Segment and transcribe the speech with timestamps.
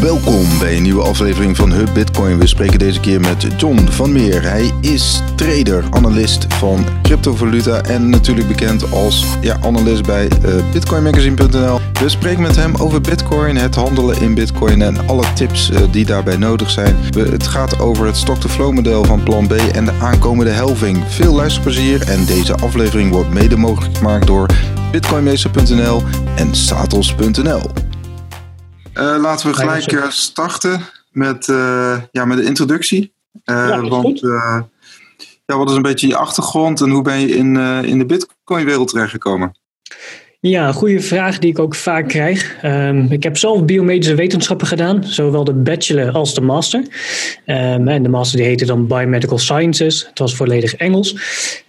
[0.00, 2.38] Welkom bij een nieuwe aflevering van Hub Bitcoin.
[2.38, 4.42] We spreken deze keer met John van Meer.
[4.42, 11.80] Hij is trader, analist van cryptovaluta en natuurlijk bekend als ja, analist bij uh, bitcoinmagazine.nl.
[11.92, 16.04] We spreken met hem over bitcoin, het handelen in bitcoin en alle tips uh, die
[16.04, 16.96] daarbij nodig zijn.
[17.10, 21.04] We, het gaat over het stock-to-flow model van Plan B en de aankomende helving.
[21.08, 24.46] Veel luisterplezier en deze aflevering wordt mede mogelijk gemaakt door
[24.90, 26.02] bitcoinmeester.nl
[26.36, 27.89] en satos.nl.
[28.94, 30.80] Uh, laten we gelijk uh, starten
[31.10, 33.12] met, uh, ja, met de introductie.
[33.44, 34.20] ja, want
[35.46, 38.88] ja, wat is een beetje je achtergrond en hoe ben je in, in de Bitcoin-wereld
[38.88, 39.54] terechtgekomen?
[40.42, 42.56] Ja, een goede vraag die ik ook vaak krijg.
[42.64, 46.80] Um, ik heb zelf biomedische wetenschappen gedaan, zowel de bachelor als de master.
[47.46, 50.06] Um, en de master die heette dan Biomedical Sciences.
[50.08, 51.16] Het was volledig Engels.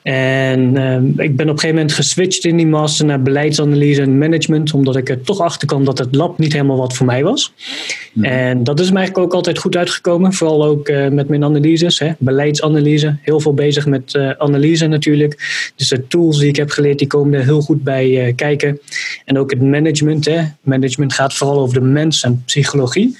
[0.01, 4.17] En um, ik ben op een gegeven moment geswitcht in die master naar beleidsanalyse en
[4.17, 7.23] management, omdat ik er toch achter kwam dat het lab niet helemaal wat voor mij
[7.23, 7.53] was.
[8.13, 8.23] Mm.
[8.23, 11.99] En dat is me eigenlijk ook altijd goed uitgekomen, vooral ook uh, met mijn analyses,
[11.99, 13.17] hè, beleidsanalyse.
[13.21, 15.71] Heel veel bezig met uh, analyse natuurlijk.
[15.75, 18.59] Dus de tools die ik heb geleerd, die komen er heel goed bij uh, kijken.
[19.25, 20.25] En ook het management.
[20.25, 20.43] Hè.
[20.61, 23.17] Management gaat vooral over de mens en psychologie.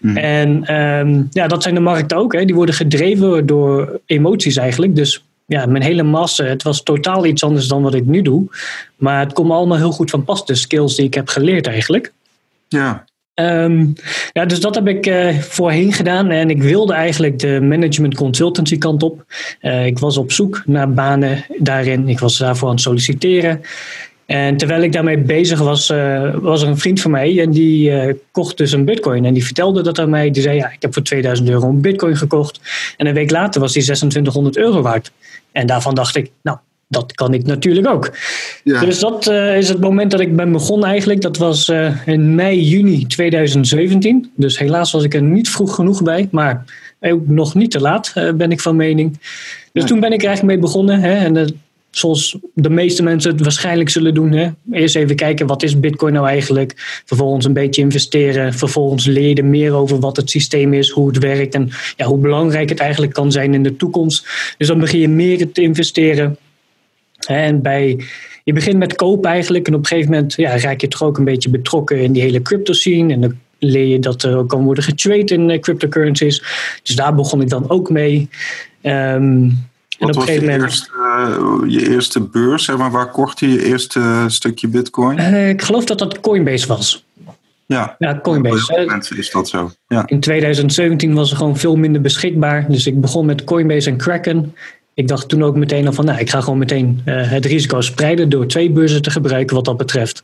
[0.00, 0.16] Mm.
[0.16, 2.32] En um, ja, dat zijn de markten ook.
[2.32, 2.44] Hè.
[2.44, 4.96] Die worden gedreven door emoties eigenlijk.
[4.96, 8.46] Dus ja, mijn hele master, het was totaal iets anders dan wat ik nu doe.
[8.96, 12.12] Maar het komt allemaal heel goed van pas, de skills die ik heb geleerd eigenlijk.
[12.68, 13.04] Ja.
[13.34, 13.92] Um,
[14.32, 18.78] ja, dus dat heb ik uh, voorheen gedaan en ik wilde eigenlijk de management consultancy
[18.78, 19.24] kant op.
[19.60, 22.08] Uh, ik was op zoek naar banen daarin.
[22.08, 23.60] Ik was daarvoor aan het solliciteren.
[24.26, 27.90] En terwijl ik daarmee bezig was, uh, was er een vriend van mij en die
[27.90, 29.24] uh, kocht dus een bitcoin.
[29.24, 30.30] En die vertelde dat aan mij.
[30.30, 32.60] Die zei, ja, ik heb voor 2000 euro een bitcoin gekocht.
[32.96, 35.12] En een week later was die 2600 euro waard.
[35.52, 36.58] En daarvan dacht ik, nou,
[36.88, 38.16] dat kan ik natuurlijk ook.
[38.64, 38.80] Ja.
[38.80, 41.20] Dus dat uh, is het moment dat ik ben begonnen eigenlijk.
[41.20, 41.72] Dat was
[42.06, 44.32] in mei, juni 2017.
[44.36, 46.28] Dus helaas was ik er niet vroeg genoeg bij.
[46.30, 46.64] Maar
[47.00, 49.18] ook nog niet te laat, ben ik van mening.
[49.72, 49.88] Dus ja.
[49.88, 51.00] toen ben ik er eigenlijk mee begonnen.
[51.00, 51.34] Hè, en
[51.94, 54.32] zoals de meeste mensen het waarschijnlijk zullen doen.
[54.32, 54.48] Hè?
[54.72, 57.02] Eerst even kijken wat is Bitcoin nou eigenlijk.
[57.04, 58.54] Vervolgens een beetje investeren.
[58.54, 62.68] Vervolgens leren meer over wat het systeem is, hoe het werkt en ja, hoe belangrijk
[62.68, 64.26] het eigenlijk kan zijn in de toekomst.
[64.58, 66.36] Dus dan begin je meer te investeren.
[67.26, 68.04] En bij,
[68.44, 71.18] je begint met kopen eigenlijk en op een gegeven moment ja, raak je toch ook
[71.18, 73.12] een beetje betrokken in die hele crypto scene.
[73.12, 76.42] En dan leer je dat er ook kan worden getrade in cryptocurrencies.
[76.82, 78.28] Dus daar begon ik dan ook mee.
[78.82, 79.66] Um,
[79.98, 80.62] wat was je, moment...
[80.62, 82.64] eerste, uh, je eerste beurs?
[82.64, 85.18] Zeg maar, waar kocht je je eerste stukje bitcoin?
[85.18, 87.04] Uh, ik geloof dat dat Coinbase was.
[87.66, 88.76] Ja, ja Coinbase.
[88.76, 89.70] Op mensen is dat zo.
[89.88, 90.02] Ja.
[90.06, 92.66] In 2017 was er gewoon veel minder beschikbaar.
[92.68, 94.54] Dus ik begon met Coinbase en Kraken.
[94.94, 97.80] Ik dacht toen ook meteen al van, nou, ik ga gewoon meteen uh, het risico
[97.80, 100.22] spreiden door twee beurzen te gebruiken wat dat betreft.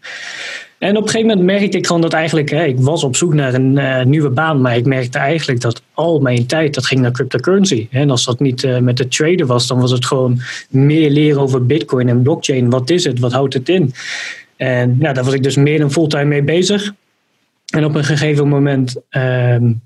[0.80, 3.54] En op een gegeven moment merkte ik gewoon dat eigenlijk, ik was op zoek naar
[3.54, 7.10] een uh, nieuwe baan, maar ik merkte eigenlijk dat al mijn tijd, dat ging naar
[7.10, 7.88] cryptocurrency.
[7.90, 10.40] En als dat niet uh, met de trader was, dan was het gewoon
[10.70, 12.70] meer leren over bitcoin en blockchain.
[12.70, 13.18] Wat is het?
[13.18, 13.92] Wat houdt het in?
[14.56, 16.92] En nou, daar was ik dus meer dan fulltime mee bezig.
[17.74, 19.80] En op een gegeven moment, um,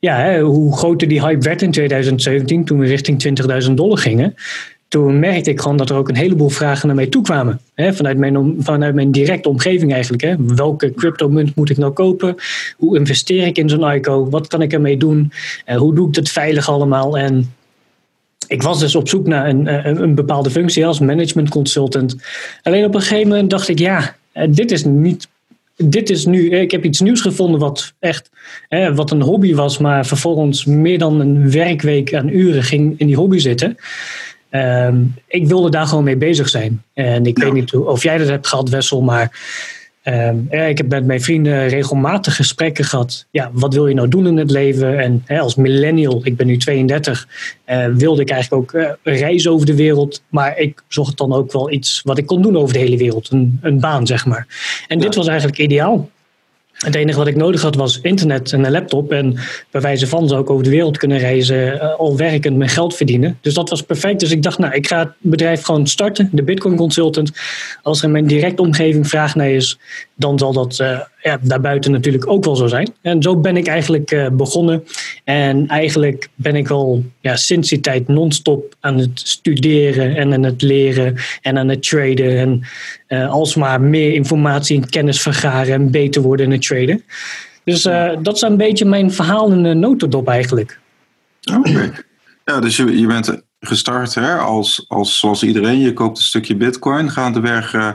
[0.00, 4.34] ja, hoe groter die hype werd in 2017, toen we richting 20.000 dollar gingen,
[4.92, 7.60] toen merkte ik gewoon dat er ook een heleboel vragen naar mij toe kwamen.
[7.76, 10.22] Vanuit, mijn, vanuit mijn directe omgeving eigenlijk.
[10.22, 10.34] Hè.
[10.38, 12.34] Welke cryptomunt moet ik nou kopen?
[12.76, 14.28] Hoe investeer ik in zo'n ICO?
[14.28, 15.32] Wat kan ik ermee doen?
[15.66, 17.18] Uh, hoe doe ik het veilig allemaal?
[17.18, 17.54] En
[18.48, 22.16] ik was dus op zoek naar een, een, een bepaalde functie als management consultant.
[22.62, 24.16] Alleen op een gegeven moment dacht ik, ja,
[24.48, 25.28] dit is niet
[25.76, 28.30] dit is nu, ik heb iets nieuws gevonden wat echt
[28.68, 33.06] hè, wat een hobby was, maar vervolgens meer dan een werkweek aan uren ging in
[33.06, 33.76] die hobby zitten.
[34.54, 36.82] Um, ik wilde daar gewoon mee bezig zijn.
[36.94, 37.44] En ik ja.
[37.44, 39.40] weet niet of jij dat hebt gehad, Wessel, maar
[40.04, 43.26] um, ja, ik heb met mijn vrienden regelmatig gesprekken gehad.
[43.30, 44.98] Ja, wat wil je nou doen in het leven?
[44.98, 47.28] En hè, als millennial, ik ben nu 32,
[47.66, 50.22] uh, wilde ik eigenlijk ook uh, reizen over de wereld.
[50.28, 53.30] Maar ik zocht dan ook wel iets wat ik kon doen over de hele wereld.
[53.30, 54.46] Een, een baan, zeg maar.
[54.88, 55.04] En ja.
[55.04, 56.10] dit was eigenlijk ideaal.
[56.84, 59.12] Het enige wat ik nodig had was internet en een laptop.
[59.12, 59.38] En
[59.70, 62.96] bij wijze van zou ik over de wereld kunnen reizen, uh, al werkend mijn geld
[62.96, 63.38] verdienen.
[63.40, 64.20] Dus dat was perfect.
[64.20, 67.32] Dus ik dacht, nou, ik ga het bedrijf gewoon starten, de Bitcoin Consultant.
[67.82, 69.78] Als er in mijn directe omgeving vraag naar is,
[70.22, 72.92] dan zal dat uh, ja, daarbuiten natuurlijk ook wel zo zijn.
[73.02, 74.84] En zo ben ik eigenlijk uh, begonnen.
[75.24, 80.42] En eigenlijk ben ik al ja, sinds die tijd non-stop aan het studeren en aan
[80.42, 82.38] het leren en aan het traden.
[82.38, 82.62] En
[83.08, 87.02] uh, alsmaar meer informatie en kennis vergaren en beter worden in het traden.
[87.64, 87.82] Dus
[88.22, 90.78] dat is een beetje mijn verhaal in een notendop eigenlijk.
[91.56, 91.92] Oké.
[92.44, 95.78] Ja, dus je, je bent gestart hè, als, als zoals iedereen.
[95.78, 97.74] Je koopt een stukje bitcoin, gaandeweg...
[97.74, 97.92] Uh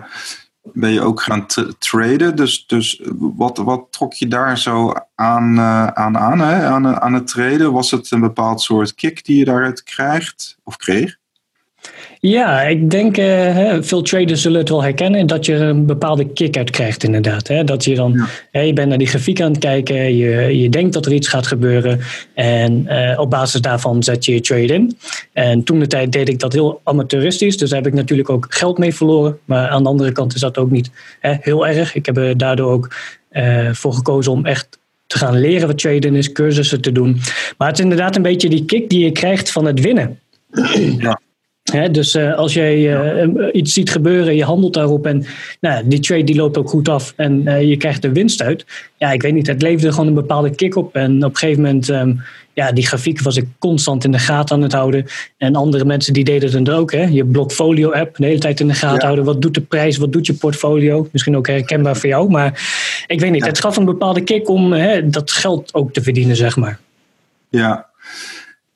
[0.73, 1.45] ben je ook gaan
[1.79, 2.35] traden.
[2.35, 6.65] Dus, dus wat, wat trok je daar zo aan aan, aan, hè?
[6.65, 7.71] aan, aan het traden?
[7.71, 11.17] Was het een bepaald soort kick die je daaruit krijgt of kreeg?
[12.29, 16.57] Ja, ik denk uh, veel traders zullen het wel herkennen dat je een bepaalde kick
[16.57, 17.47] uit krijgt inderdaad.
[17.47, 17.63] Hè?
[17.63, 18.59] Dat je dan, ja.
[18.59, 21.47] je bent naar die grafiek aan het kijken, je, je denkt dat er iets gaat
[21.47, 21.99] gebeuren
[22.33, 24.97] en uh, op basis daarvan zet je je trade in.
[25.33, 28.45] En toen de tijd deed ik dat heel amateuristisch, dus daar heb ik natuurlijk ook
[28.49, 29.39] geld mee verloren.
[29.45, 31.95] Maar aan de andere kant is dat ook niet hè, heel erg.
[31.95, 32.95] Ik heb er daardoor ook
[33.31, 37.19] uh, voor gekozen om echt te gaan leren wat traden is, cursussen te doen.
[37.57, 40.19] Maar het is inderdaad een beetje die kick die je krijgt van het winnen.
[40.97, 41.19] Ja
[41.71, 45.25] dus uh, als jij uh, iets ziet gebeuren, je handelt daarop en
[45.61, 48.65] nou, die trade die loopt ook goed af en uh, je krijgt er winst uit.
[48.97, 50.95] Ja, ik weet niet, het leverde gewoon een bepaalde kick op.
[50.95, 52.21] En op een gegeven moment, um,
[52.53, 55.05] ja, die grafiek was ik constant in de gaten aan het houden.
[55.37, 56.91] En andere mensen die deden het ook.
[56.91, 57.03] Hè.
[57.03, 59.25] Je Blockfolio app, de hele tijd in de gaten houden.
[59.25, 61.07] Wat doet de prijs, wat doet je portfolio?
[61.11, 62.47] Misschien ook herkenbaar voor jou, maar
[63.07, 63.41] ik weet niet.
[63.41, 63.47] Ja.
[63.47, 66.79] Het gaf een bepaalde kick om hè, dat geld ook te verdienen, zeg maar.
[67.49, 67.85] Ja,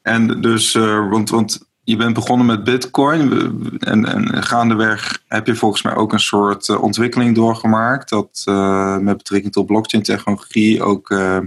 [0.01, 0.73] en dus,
[1.09, 1.29] want...
[1.29, 6.19] want je bent begonnen met Bitcoin en, en gaandeweg heb je volgens mij ook een
[6.19, 8.09] soort uh, ontwikkeling doorgemaakt.
[8.09, 11.09] Dat uh, met betrekking tot blockchain technologie ook.
[11.09, 11.37] Uh,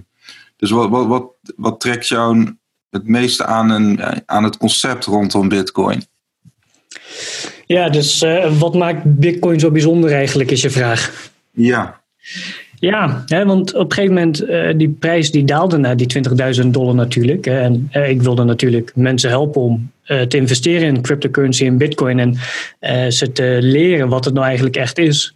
[0.57, 2.57] dus wat, wat, wat, wat trekt jou
[2.91, 6.05] het meeste aan, een, aan het concept rondom Bitcoin?
[7.67, 8.25] Ja, dus
[8.59, 11.31] wat maakt Bitcoin zo bijzonder eigenlijk, is je vraag.
[11.51, 12.01] Ja.
[12.79, 16.07] Ja, hè, want op een gegeven moment, uh, die prijs die daalde naar die
[16.63, 17.45] 20.000 dollar natuurlijk.
[17.45, 21.77] Hè, en uh, ik wilde natuurlijk mensen helpen om uh, te investeren in cryptocurrency en
[21.77, 22.37] bitcoin en
[23.13, 25.35] ze te leren wat het nou eigenlijk echt is.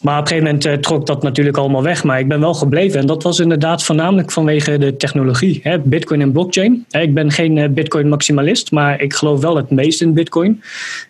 [0.00, 2.04] Maar op een gegeven moment trok dat natuurlijk allemaal weg.
[2.04, 5.60] Maar ik ben wel gebleven en dat was inderdaad voornamelijk vanwege de technologie.
[5.62, 6.84] Hè, bitcoin en blockchain.
[6.90, 10.62] ik ben geen bitcoin maximalist, maar ik geloof wel het meest in bitcoin.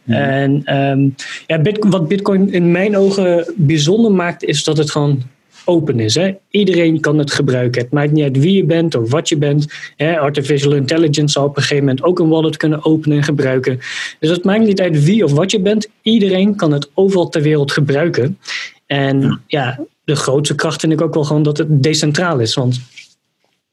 [0.02, 0.14] Mm.
[0.14, 1.14] En um,
[1.46, 5.22] ja, bit, wat bitcoin in mijn ogen bijzonder maakt, is dat het gewoon
[5.68, 6.14] open is.
[6.14, 6.34] Hè?
[6.50, 7.82] Iedereen kan het gebruiken.
[7.82, 9.66] Het maakt niet uit wie je bent of wat je bent.
[9.96, 10.18] Hè?
[10.18, 13.78] Artificial intelligence zal op een gegeven moment ook een wallet kunnen openen en gebruiken.
[14.18, 15.88] Dus het maakt niet uit wie of wat je bent.
[16.02, 18.38] Iedereen kan het overal ter wereld gebruiken.
[18.86, 22.54] En ja, de grootste kracht vind ik ook wel gewoon dat het decentraal is.
[22.54, 22.80] Want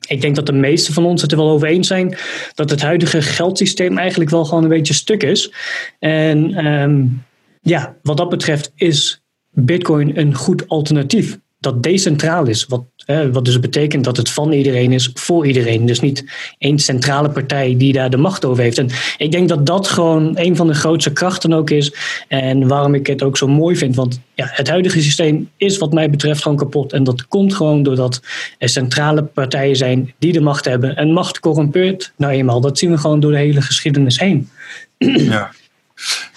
[0.08, 2.18] ik denk dat de meesten van ons het er wel over eens zijn
[2.54, 5.54] dat het huidige geldsysteem eigenlijk wel gewoon een beetje stuk is.
[6.00, 7.24] En um,
[7.62, 9.22] ja, wat dat betreft is
[9.52, 12.66] Bitcoin een goed alternatief dat decentraal is.
[12.66, 12.84] Wat,
[13.32, 15.86] wat dus betekent dat het van iedereen is, voor iedereen.
[15.86, 16.26] Dus niet
[16.58, 18.78] één centrale partij die daar de macht over heeft.
[18.78, 21.94] En ik denk dat dat gewoon een van de grootste krachten ook is.
[22.28, 23.96] En waarom ik het ook zo mooi vind.
[23.96, 26.94] Want ja, het huidige systeem is wat mij betreft gewoon kapot.
[26.94, 28.22] En dat komt gewoon doordat
[28.58, 30.96] er centrale partijen zijn die de macht hebben.
[30.96, 32.62] En macht corrumpeert nou eenmaal.
[32.62, 34.50] Dat zien we gewoon door de hele geschiedenis heen.
[34.98, 35.52] Ja.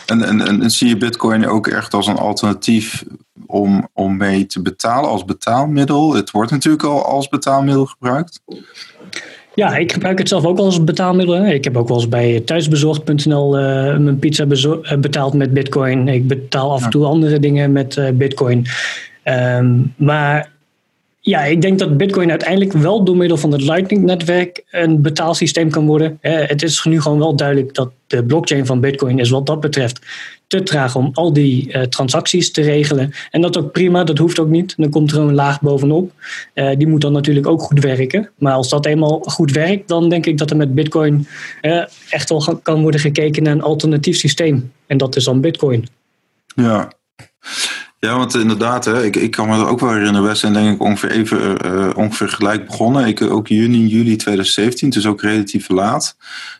[0.06, 3.04] En, en, en zie je Bitcoin ook echt als een alternatief
[3.46, 6.14] om, om mee te betalen als betaalmiddel?
[6.14, 8.40] Het wordt natuurlijk al als betaalmiddel gebruikt.
[9.54, 11.46] Ja, ik gebruik het zelf ook als betaalmiddel.
[11.46, 16.08] Ik heb ook wel eens bij thuisbezorgd.nl uh, eh, mijn pizza eh, betaald met Bitcoin.
[16.08, 18.66] Ik betaal af en toe andere dingen met uh, Bitcoin.
[19.24, 20.50] Um, maar
[21.20, 25.86] ja, ik denk dat Bitcoin uiteindelijk wel door middel van het Lightning-netwerk een betaalsysteem kan
[25.86, 26.18] worden.
[26.20, 30.00] Het is nu gewoon wel duidelijk dat de blockchain van Bitcoin is wat dat betreft
[30.46, 33.12] te traag om al die uh, transacties te regelen.
[33.30, 34.74] En dat ook prima, dat hoeft ook niet.
[34.76, 36.12] Dan komt er een laag bovenop.
[36.54, 38.30] Uh, die moet dan natuurlijk ook goed werken.
[38.38, 41.26] Maar als dat eenmaal goed werkt, dan denk ik dat er met Bitcoin
[42.10, 44.72] echt wel kan worden gekeken naar een alternatief systeem.
[44.86, 45.88] En dat is dan Bitcoin.
[46.54, 46.92] Ja.
[48.00, 50.28] Ja, want inderdaad, hè, ik, ik kan me er ook wel herinneren.
[50.28, 53.06] We zijn denk ik ongeveer even uh, ongeveer gelijk begonnen.
[53.06, 56.16] Ik ook juni, juli 2017, dus ook relatief laat.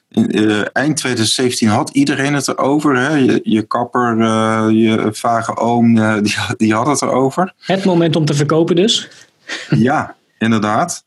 [0.09, 2.97] In, uh, eind 2017 had iedereen het erover.
[2.97, 3.15] Hè?
[3.15, 7.55] Je, je kapper, uh, je vage oom, die, die had het erover.
[7.59, 9.09] Het moment om te verkopen dus.
[9.89, 11.07] ja, inderdaad.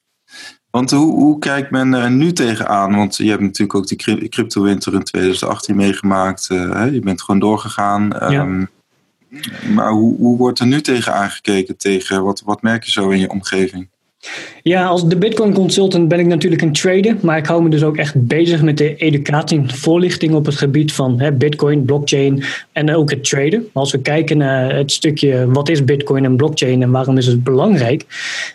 [0.70, 2.96] Want hoe, hoe kijkt men er nu tegenaan?
[2.96, 6.48] Want je hebt natuurlijk ook die crypto-winter in 2018 meegemaakt.
[6.48, 6.84] Hè?
[6.84, 8.08] Je bent gewoon doorgegaan.
[8.20, 8.42] Ja.
[8.42, 8.70] Um,
[9.74, 11.78] maar hoe, hoe wordt er nu tegen aangekeken?
[11.78, 13.88] Tegen, wat, wat merk je zo in je omgeving?
[14.64, 17.84] Ja, als de Bitcoin consultant ben ik natuurlijk een trader, maar ik hou me dus
[17.84, 22.44] ook echt bezig met de educatie en voorlichting op het gebied van hè, Bitcoin, blockchain
[22.72, 23.68] en ook het traden.
[23.74, 27.44] Als we kijken naar het stukje wat is Bitcoin en blockchain en waarom is het
[27.44, 28.06] belangrijk,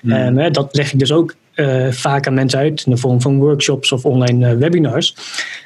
[0.03, 0.39] hmm.
[0.39, 3.39] um, dat leg ik dus ook uh, vaak aan mensen uit in de vorm van
[3.39, 5.17] workshops of online uh, webinars.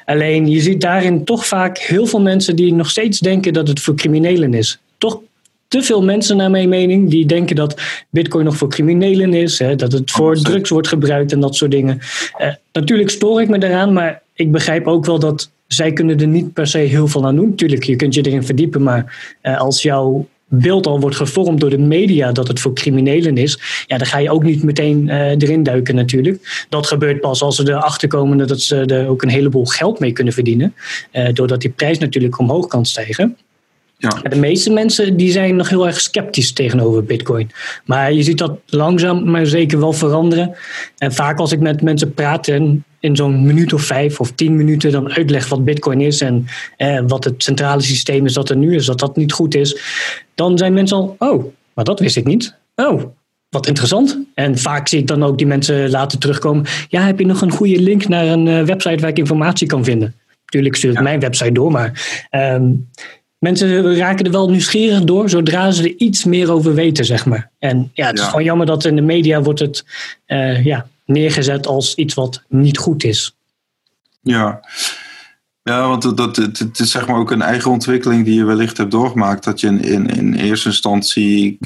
[0.05, 3.79] Alleen je ziet daarin toch vaak heel veel mensen die nog steeds denken dat het
[3.79, 5.21] voor criminelen is toch
[5.67, 9.75] te veel mensen, naar mijn mening, die denken dat Bitcoin nog voor criminelen is, hè,
[9.75, 11.99] dat het voor drugs wordt gebruikt en dat soort dingen.
[12.41, 16.27] Uh, natuurlijk stoor ik me daaraan, maar ik begrijp ook wel dat zij kunnen er
[16.27, 17.55] niet per se heel veel aan doen.
[17.55, 21.69] Tuurlijk, je kunt je erin verdiepen, maar uh, als jouw beeld al wordt gevormd door
[21.69, 25.29] de media dat het voor criminelen is, ja, dan ga je ook niet meteen uh,
[25.29, 26.65] erin duiken natuurlijk.
[26.69, 30.11] Dat gebeurt pas als ze erachter komen dat ze er ook een heleboel geld mee
[30.11, 30.73] kunnen verdienen,
[31.33, 33.37] doordat die prijs natuurlijk omhoog kan stijgen.
[34.01, 34.29] Ja.
[34.29, 37.51] De meeste mensen die zijn nog heel erg sceptisch tegenover Bitcoin.
[37.85, 40.55] Maar je ziet dat langzaam maar zeker wel veranderen.
[40.97, 44.55] En vaak als ik met mensen praat en in zo'n minuut of vijf of tien
[44.55, 46.45] minuten dan uitleg wat Bitcoin is en
[46.77, 49.81] eh, wat het centrale systeem is dat er nu is, dat dat niet goed is,
[50.35, 52.55] dan zijn mensen al, oh, maar dat wist ik niet.
[52.75, 53.03] Oh,
[53.49, 54.19] wat interessant.
[54.33, 56.65] En vaak zie ik dan ook die mensen laten terugkomen.
[56.87, 59.83] Ja, heb je nog een goede link naar een uh, website waar ik informatie kan
[59.83, 60.15] vinden?
[60.45, 62.89] Tuurlijk stuur ik mijn website door, maar um,
[63.41, 67.49] mensen raken er wel nieuwsgierig door zodra ze er iets meer over weten, zeg maar.
[67.59, 69.85] En ja, het is gewoon jammer dat in de media wordt het
[70.27, 73.35] uh, ja, neergezet als iets wat niet goed is.
[74.21, 74.59] Ja,
[75.63, 78.77] ja want dat, het, het is zeg maar ook een eigen ontwikkeling die je wellicht
[78.77, 79.43] hebt doorgemaakt.
[79.43, 81.57] Dat je in, in, in eerste instantie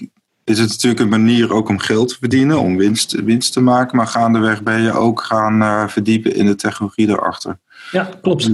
[0.44, 3.98] is het natuurlijk een manier ook om geld te verdienen, om winst, winst te maken.
[3.98, 7.58] Maar gaandeweg ben je ook gaan uh, verdiepen in de technologie daarachter.
[7.92, 8.50] Ja, klopt.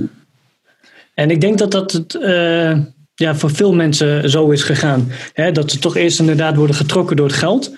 [1.14, 2.78] En ik denk dat dat het, uh,
[3.22, 5.12] ja, voor veel mensen zo is gegaan.
[5.54, 7.76] Dat ze toch eerst inderdaad worden getrokken door het geld.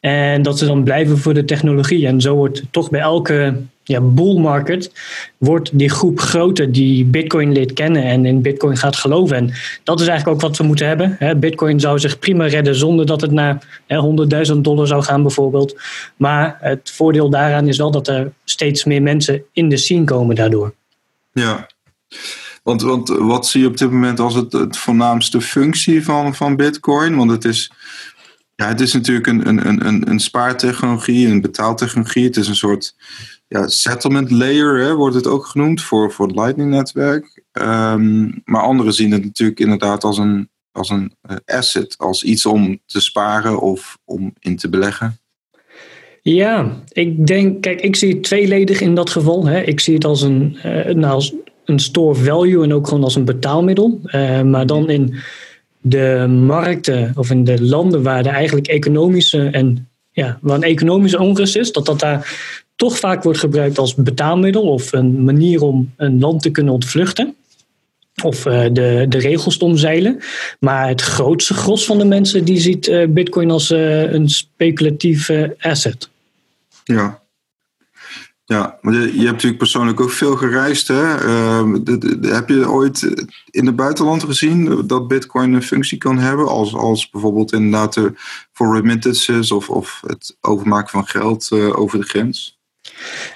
[0.00, 2.06] En dat ze dan blijven voor de technologie.
[2.06, 4.92] En zo wordt toch bij elke ja, bull market
[5.38, 9.36] wordt die groep groter die Bitcoin leert kennen en in Bitcoin gaat geloven.
[9.36, 9.52] En
[9.84, 11.40] dat is eigenlijk ook wat we moeten hebben.
[11.40, 13.82] Bitcoin zou zich prima redden zonder dat het naar
[14.52, 15.76] 100.000 dollar zou gaan bijvoorbeeld.
[16.16, 20.36] Maar het voordeel daaraan is wel dat er steeds meer mensen in de scene komen
[20.36, 20.74] daardoor.
[21.32, 21.66] Ja.
[22.62, 27.16] Want, wat zie je op dit moment als het, het voornaamste functie van, van Bitcoin?
[27.16, 27.72] Want het is,
[28.54, 32.24] ja, het is natuurlijk een, een, een, een spaartechnologie, een betaaltechnologie.
[32.24, 32.94] Het is een soort
[33.48, 37.42] ja, settlement layer, hè, wordt het ook genoemd, voor, voor het Lightning-netwerk.
[37.52, 42.46] Um, maar anderen zien het natuurlijk inderdaad als een, als een uh, asset, als iets
[42.46, 45.16] om te sparen of om in te beleggen.
[46.22, 49.46] Ja, ik denk, kijk, ik zie het tweeledig in dat geval.
[49.46, 49.60] Hè.
[49.60, 53.24] Ik zie het als een, uh, als een store value en ook gewoon als een
[53.24, 54.00] betaalmiddel.
[54.04, 55.14] Uh, maar dan in
[55.80, 61.18] de markten of in de landen waar er eigenlijk economische en ja, waar een economische
[61.18, 62.40] onrust is, dat dat daar
[62.76, 67.34] toch vaak wordt gebruikt als betaalmiddel of een manier om een land te kunnen ontvluchten.
[68.22, 70.18] Of uh, de, de regels te omzeilen.
[70.60, 76.08] Maar het grootste gros van de mensen die ziet uh, Bitcoin als een speculatief asset.
[76.84, 77.21] Ja,
[78.52, 80.88] ja, maar je, hebt natuurlijk persoonlijk ook veel gereisd.
[80.88, 81.16] Hè?
[81.82, 86.48] De, heb je ooit in het buitenland gezien dat Bitcoin een functie kan hebben?
[86.48, 88.00] Als, als bijvoorbeeld inderdaad
[88.52, 92.60] voor remittances of, of het overmaken van geld uh, over de grens?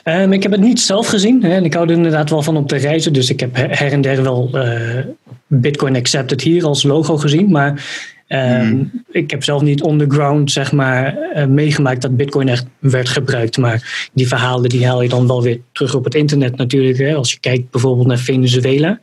[0.04, 1.42] Um, ik heb het niet zelf gezien.
[1.42, 3.12] Hè, ik hou er inderdaad wel van om te reizen.
[3.12, 5.04] Dus ik heb her en der wel uh,
[5.46, 7.50] Bitcoin Accepted hier als logo gezien.
[7.50, 7.84] Maar
[8.28, 12.66] Um, Ik heb zelf niet on the ground zeg maar, uh, meegemaakt dat Bitcoin echt
[12.78, 13.56] werd gebruikt.
[13.56, 16.98] Maar die verhalen die haal je dan wel weer terug op het internet natuurlijk.
[16.98, 19.00] Hè, als je kijkt bijvoorbeeld naar Venezuela.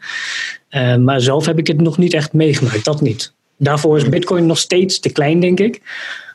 [0.71, 3.33] Uh, maar zelf heb ik het nog niet echt meegemaakt, dat niet.
[3.57, 5.81] Daarvoor is Bitcoin nog steeds te klein, denk ik.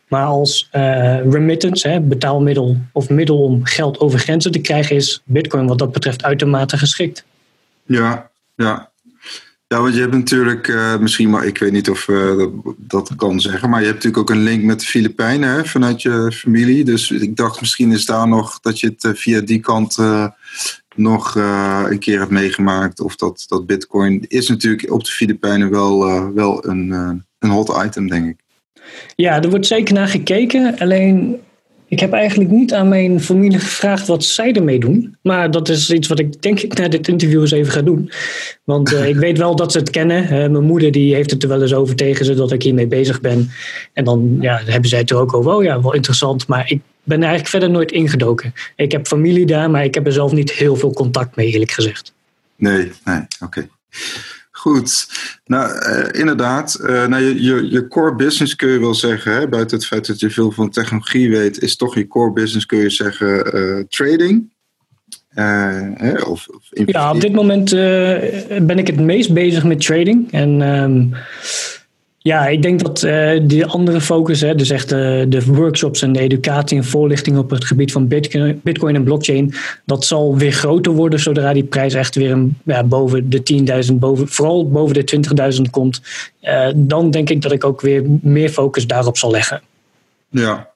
[0.09, 5.23] Maar als uh, remittance, hè, betaalmiddel of middel om geld over grenzen te krijgen, is
[5.25, 7.25] Bitcoin wat dat betreft uitermate geschikt.
[7.87, 8.91] Ja, ja.
[9.69, 12.47] Ja, want je hebt natuurlijk, uh, misschien, maar ik weet niet of uh,
[12.77, 16.03] dat, kan zeggen, maar je hebt natuurlijk ook een link met de Filipijnen hè, vanuit
[16.03, 16.85] je familie.
[16.85, 19.97] Dus ik dacht misschien is daar nog dat je het uh, via die kant
[20.95, 23.01] nog een keer hebt meegemaakt.
[23.01, 26.91] Of dat, dat Bitcoin is natuurlijk op de Filipijnen wel, wel een,
[27.39, 28.37] een hot item, denk ik.
[29.17, 30.79] Ja, er wordt zeker naar gekeken.
[30.79, 31.41] Alleen
[31.89, 35.17] ik heb eigenlijk niet aan mijn familie gevraagd wat zij ermee doen.
[35.23, 38.11] Maar dat is iets wat ik denk ik na dit interview eens even ga doen.
[38.65, 40.53] Want uh, ik weet wel dat ze het kennen.
[40.53, 43.21] Mijn moeder die heeft het er wel eens over tegen ze dat ik hiermee bezig
[43.21, 43.51] ben.
[43.93, 45.53] En dan ja, hebben zij het er ook over.
[45.53, 46.47] Oh ja, wel interessant.
[46.47, 48.55] Maar ik ben eigenlijk verder nooit ingedoken.
[48.77, 51.71] Ik heb familie daar, maar ik heb er zelf niet heel veel contact mee, eerlijk
[51.71, 52.13] gezegd.
[52.57, 53.69] Nee, nee, oké.
[54.59, 55.09] Goed,
[55.45, 59.49] nou uh, inderdaad, uh, nou, je, je, je, core business kun je wel zeggen, hè,
[59.49, 62.79] buiten het feit dat je veel van technologie weet, is toch je core business kun
[62.79, 64.53] je zeggen uh, trading.
[65.29, 67.71] Hè, of, of ja, op dit moment
[68.67, 70.33] ben ik het meest bezig met trading.
[70.33, 71.15] En um,
[72.29, 76.13] ja, ik denk dat uh, die andere focus, hè, dus echt de, de workshops en
[76.13, 79.55] de educatie en voorlichting op het gebied van Bitcoin, Bitcoin en blockchain,
[79.85, 83.95] dat zal weer groter worden zodra die prijs echt weer een, ja, boven de 10.000,
[83.95, 86.03] boven, vooral boven de 20.000 komt.
[86.43, 89.63] Uh, dan denk ik dat ik ook weer meer focus daarop zal leggen.
[90.31, 90.71] Ja.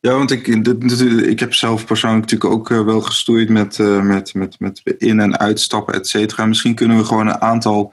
[0.00, 0.46] Ja, want ik,
[1.26, 5.94] ik heb zelf persoonlijk natuurlijk ook wel gestoeid met, met, met, met in- en uitstappen,
[5.94, 6.46] et cetera.
[6.46, 7.92] Misschien kunnen we gewoon een aantal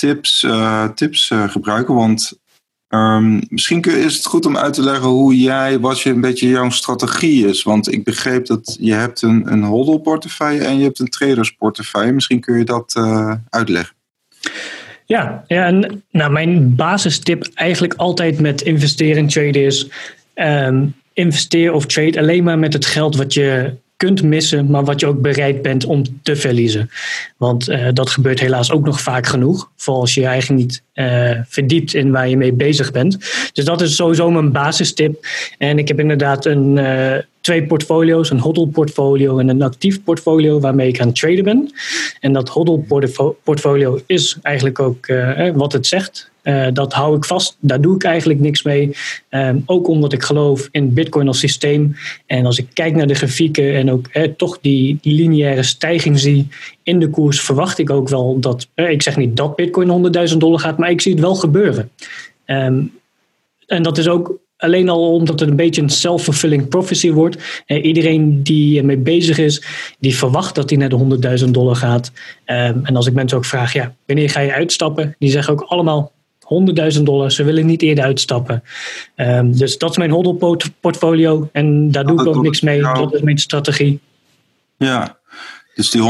[0.00, 1.94] tips, uh, tips uh, gebruiken.
[1.94, 2.38] Want
[2.94, 6.20] Um, misschien kun, is het goed om uit te leggen hoe jij, wat je een
[6.20, 7.62] beetje jouw strategie is.
[7.62, 11.50] Want ik begreep dat je hebt een, een hodl portefeuille en je hebt een traders
[11.50, 12.12] portefeuille.
[12.12, 13.94] Misschien kun je dat uh, uitleggen.
[15.06, 19.88] Ja, ja en, nou, mijn basistip eigenlijk altijd met investeren en traden is...
[20.34, 25.00] Um, investeer of trade alleen maar met het geld wat je kunt missen, maar wat
[25.00, 26.90] je ook bereid bent om te verliezen.
[27.36, 30.82] Want uh, dat gebeurt helaas ook nog vaak genoeg, voor als je je eigenlijk niet
[30.94, 33.18] uh, verdiept in waar je mee bezig bent.
[33.52, 35.26] Dus dat is sowieso mijn basistip.
[35.58, 40.60] En ik heb inderdaad een, uh, twee portfolio's, een hodl portfolio en een actief portfolio
[40.60, 41.72] waarmee ik aan traden ben.
[42.20, 42.84] En dat hodl
[43.44, 45.06] portfolio is eigenlijk ook
[45.54, 46.29] wat het zegt.
[46.42, 48.96] Uh, dat hou ik vast, daar doe ik eigenlijk niks mee.
[49.30, 51.96] Um, ook omdat ik geloof in Bitcoin als systeem.
[52.26, 56.18] En als ik kijk naar de grafieken en ook eh, toch die, die, lineaire stijging
[56.18, 56.48] zie
[56.82, 59.88] in de koers, verwacht ik ook wel dat, eh, ik zeg niet dat Bitcoin
[60.30, 61.90] 100.000 dollar gaat, maar ik zie het wel gebeuren.
[62.46, 62.92] Um,
[63.66, 67.62] en dat is ook alleen al omdat het een beetje een self-fulfilling prophecy wordt.
[67.66, 69.62] Eh, iedereen die ermee bezig is,
[69.98, 70.96] die verwacht dat hij naar de
[71.44, 72.12] 100.000 dollar gaat.
[72.46, 75.14] Um, en als ik mensen ook vraag, ja, wanneer ga je uitstappen?
[75.18, 76.12] Die zeggen ook allemaal
[76.96, 77.30] 100.000 dollar.
[77.30, 78.62] Ze willen niet eerder uitstappen.
[79.16, 81.48] Um, dus dat is mijn hodl portfolio.
[81.52, 82.82] En daar doe ik ook niks mee.
[82.82, 84.00] Dat is mijn strategie.
[84.76, 85.18] Ja,
[85.74, 86.02] dus die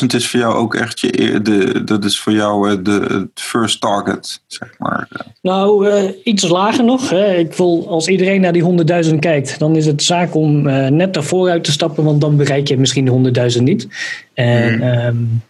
[0.00, 3.40] 100.000 is voor jou ook echt je, de, dat is voor jou eh, de, het
[3.40, 5.08] first target, zeg maar.
[5.42, 7.10] Nou, uh, iets lager nog.
[7.10, 7.34] Hè.
[7.34, 11.14] Ik wil, als iedereen naar die 100.000 kijkt, dan is het zaak om uh, net
[11.14, 13.88] daarvoor uit te stappen, want dan bereik je misschien de 100.000 niet.
[14.34, 15.42] En um,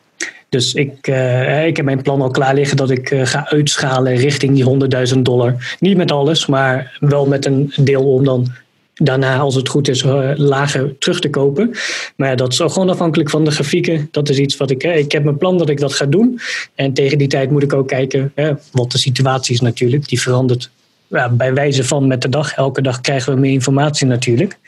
[0.49, 4.17] dus ik, uh, ik heb mijn plan al klaar liggen dat ik uh, ga uitschalen
[4.17, 5.77] richting die 100.000 dollar.
[5.81, 8.47] Niet met alles, maar wel met een deel om dan
[8.95, 10.03] daarna, als het goed is,
[10.35, 11.71] lager terug te kopen.
[12.17, 14.09] Maar ja, dat is ook gewoon afhankelijk van de grafieken.
[14.11, 14.83] Dat is iets wat ik.
[14.83, 16.41] ik heb mijn plan dat ik dat ga doen.
[16.75, 18.33] En tegen die tijd moet ik ook kijken
[18.73, 20.09] wat de situatie is natuurlijk.
[20.09, 20.71] Die verandert
[21.09, 22.53] ja, bij wijze van met de dag.
[22.53, 24.59] Elke dag krijgen we meer informatie natuurlijk.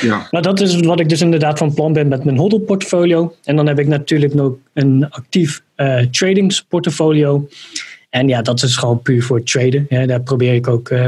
[0.00, 0.28] Ja.
[0.30, 3.34] Maar dat is wat ik dus inderdaad van plan ben met mijn hodl portfolio.
[3.44, 7.48] En dan heb ik natuurlijk nog een actief uh, tradingsportfolio.
[8.10, 9.86] En ja, dat is gewoon puur voor traden.
[9.88, 11.06] Ja, daar probeer ik ook uh,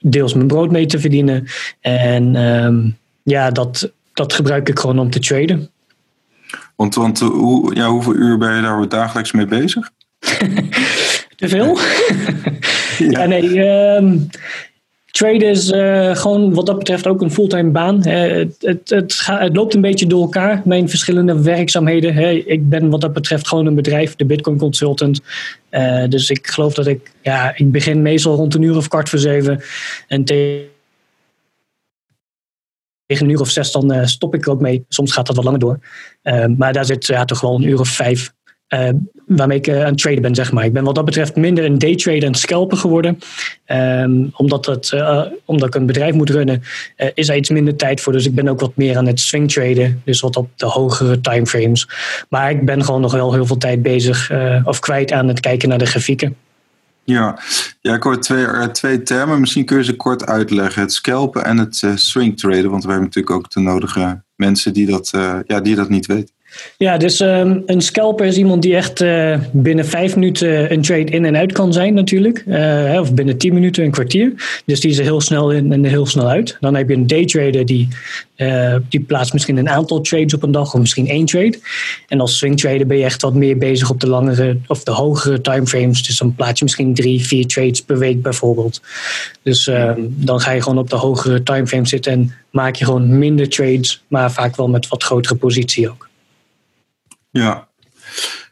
[0.00, 1.46] deels mijn brood mee te verdienen.
[1.80, 5.70] En um, ja, dat, dat gebruik ik gewoon om te traden.
[6.76, 9.90] Want, want hoe, ja, hoeveel uur ben je daar dagelijks mee bezig?
[11.36, 11.78] te veel?
[13.10, 13.26] ja.
[13.26, 13.58] nee.
[13.96, 14.28] Um,
[15.10, 18.06] Traden is uh, gewoon wat dat betreft ook een fulltime baan.
[18.06, 22.48] het, het, het, het, loopt een beetje door elkaar, mijn verschillende werkzaamheden.
[22.48, 25.20] ik ben wat dat betreft gewoon een bedrijf, de Bitcoin Consultant.
[25.70, 29.08] Uh, dus ik geloof dat ik, ja, ik begin meestal rond een uur of kwart
[29.08, 29.62] voor zeven.
[30.06, 30.66] En tegen
[33.06, 34.84] een uur of zes dan stop ik er ook mee.
[34.88, 35.78] Soms gaat dat wat langer door.
[36.56, 38.32] maar daar zit ja, toch wel een uur of vijf
[38.74, 38.88] uh,
[39.26, 40.64] waarmee ik uh, aan het traden ben, zeg maar.
[40.64, 43.18] Ik ben wat dat betreft minder een daytrader en scalper geworden.
[43.66, 46.62] Um, omdat, het, uh, omdat ik een bedrijf moet runnen,
[47.14, 48.12] is er iets minder tijd voor.
[48.12, 50.02] Dus ik ben ook wat meer aan het swing traden.
[50.04, 51.88] Dus wat op de hogere timeframes.
[52.28, 54.32] Maar ik ben gewoon nog wel heel veel tijd bezig
[54.64, 56.36] of kwijt aan het kijken naar de grafieken.
[57.04, 57.38] Ja,
[57.80, 59.40] ja ik hoor twee, twee termen.
[59.40, 60.82] Misschien kun je ze kort uitleggen.
[60.82, 62.70] Het scalpen en het swing traden.
[62.70, 65.10] Want we hebben natuurlijk ook de nodige mensen die dat,
[65.46, 66.36] ja, die dat niet weten.
[66.76, 71.04] Ja, dus um, een scalper is iemand die echt uh, binnen vijf minuten een trade
[71.04, 72.44] in en uit kan zijn natuurlijk.
[72.46, 74.32] Uh, of binnen tien minuten, een kwartier.
[74.64, 76.56] Dus die is er heel snel in en heel snel uit.
[76.60, 77.88] Dan heb je een daytrader die,
[78.88, 81.58] die plaatst misschien een aantal trades op een dag of misschien één trade.
[82.08, 84.90] En als swing trader ben je echt wat meer bezig op de langere of de
[84.90, 86.06] hogere timeframes.
[86.06, 88.80] Dus dan plaats je misschien drie, vier trades per week bijvoorbeeld.
[89.42, 93.18] Dus ehm, dan ga je gewoon op de hogere timeframes zitten en maak je gewoon
[93.18, 96.07] minder trades, maar vaak wel met wat grotere positie ook.
[97.30, 97.68] Ja,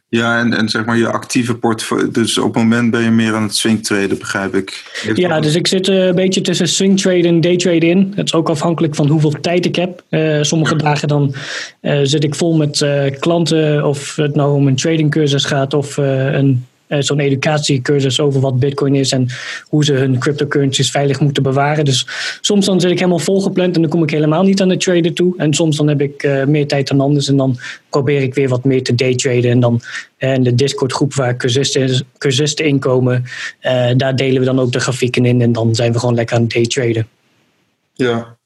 [0.09, 2.11] ja, en, en zeg maar je actieve portfolio.
[2.11, 4.85] Dus op het moment ben je meer aan het swing traden, begrijp ik.
[5.15, 8.13] ja, dus ik zit een beetje tussen swing trade en day trade in.
[8.17, 10.03] Het is ook afhankelijk van hoeveel tijd ik heb.
[10.11, 11.35] Uh, sommige dagen dan
[11.83, 12.87] uh, zit ik vol met
[13.19, 18.59] klanten, of het nou om een trading cursus gaat of een zo'n educatiecursus over wat
[18.59, 19.27] Bitcoin is en
[19.65, 21.85] hoe ze hun cryptocurrencies veilig moeten bewaren.
[21.85, 22.07] Dus
[22.41, 25.15] soms dan zit ik helemaal volgepland en dan kom ik helemaal niet aan de traden
[25.15, 25.35] toe.
[25.37, 27.59] En soms dan heb ik uh, meer tijd dan anders en dan
[27.91, 29.51] probeer ik weer wat meer te daytraden.
[29.51, 29.81] En dan
[30.19, 33.25] uh, in de Discord groep waar cursisten, cursisten in komen,
[33.97, 36.43] daar delen we dan ook de grafieken in en dan zijn we gewoon lekker aan
[36.43, 37.09] het daytraden.
[37.95, 38.37] Ja,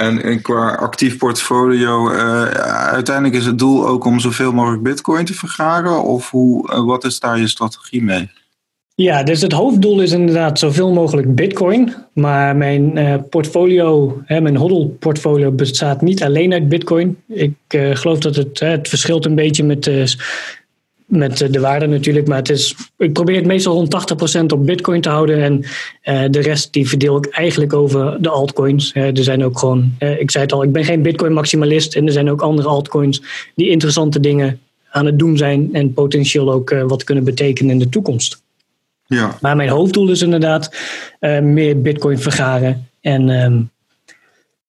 [0.00, 2.42] en, qua actief portfolio, uh,
[2.92, 6.02] uiteindelijk is het doel ook om zoveel mogelijk bitcoin te vergaren?
[6.02, 8.30] Of hoe, uh, wat is daar je strategie mee?
[8.94, 11.94] Ja, dus het hoofddoel is inderdaad zoveel mogelijk bitcoin.
[12.12, 17.16] Maar mijn uh, portfolio, hè, mijn hodl portfolio bestaat niet alleen uit bitcoin.
[17.28, 19.90] Ik geloof dat het, het verschilt een beetje met
[21.10, 22.26] met de waarde natuurlijk.
[22.26, 25.42] Maar het is, ik probeer het meestal rond 80% op Bitcoin te houden.
[25.42, 25.58] En
[26.04, 28.94] uh, de rest die verdeel ik eigenlijk over de altcoins.
[28.94, 31.94] Uh, er zijn ook gewoon, uh, ik zei het al, ik ben geen Bitcoin maximalist.
[31.94, 33.22] En er zijn ook andere altcoins
[33.54, 35.68] die interessante dingen aan het doen zijn.
[35.72, 38.42] En potentieel ook wat kunnen betekenen in de toekomst.
[39.06, 39.36] Ja.
[39.40, 40.76] Maar mijn hoofddoel is inderdaad
[41.42, 42.88] meer Bitcoin vergaren.
[43.00, 43.70] En um,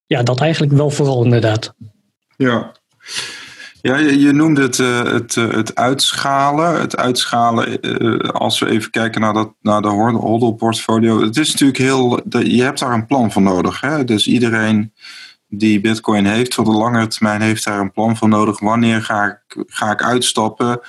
[0.06, 1.74] ja, dat eigenlijk wel vooral inderdaad.
[2.38, 2.72] Ja,
[3.82, 6.80] ja, je, je noemde het, uh, het, uh, het uitschalen.
[6.80, 11.22] Het uitschalen, uh, als we even kijken naar, dat, naar de hodl portfolio.
[11.22, 13.82] Het is natuurlijk heel, de, je hebt daar een plan voor nodig.
[13.82, 14.04] Hè?
[14.04, 14.94] Dus iedereen
[15.48, 18.60] die bitcoin heeft, voor de lange termijn heeft daar een plan voor nodig.
[18.60, 20.80] Wanneer ga ik, ga ik uitstappen?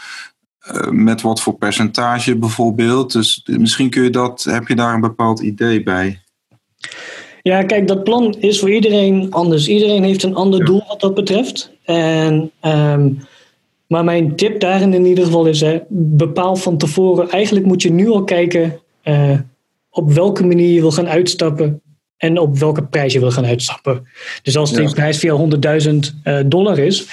[0.90, 3.12] met wat voor percentage bijvoorbeeld?
[3.12, 6.20] Dus misschien kun je dat, heb je daar een bepaald idee bij?
[7.42, 9.68] Ja, kijk, dat plan is voor iedereen anders.
[9.68, 11.71] Iedereen heeft een ander doel wat dat betreft.
[11.84, 13.18] En, um,
[13.86, 17.30] maar mijn tip daarin in ieder geval is: hè, bepaal van tevoren.
[17.30, 19.38] Eigenlijk moet je nu al kijken uh,
[19.90, 21.82] op welke manier je wil gaan uitstappen
[22.16, 24.08] en op welke prijs je wil gaan uitstappen.
[24.42, 24.90] Dus als die ja.
[24.90, 25.38] prijs via
[25.84, 27.06] 100.000 uh, dollar is,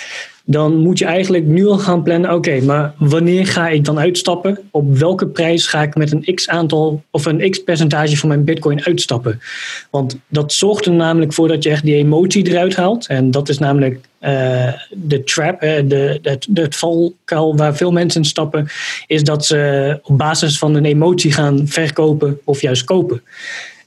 [0.52, 4.60] dan moet je eigenlijk nu al gaan plannen: oké, maar wanneer ga ik dan uitstappen?
[4.72, 8.44] Op welke prijs ga ik met een x aantal of een x percentage van mijn
[8.44, 9.42] Bitcoin uitstappen?
[9.90, 13.08] Want dat zorgt er namelijk voor dat je echt die emotie eruit haalt.
[13.08, 18.22] En dat is namelijk uh, de trap, de, de, de, het valkuil waar veel mensen
[18.22, 18.68] in stappen,
[19.08, 23.22] is dat ze op basis van een emotie gaan verkopen of juist kopen.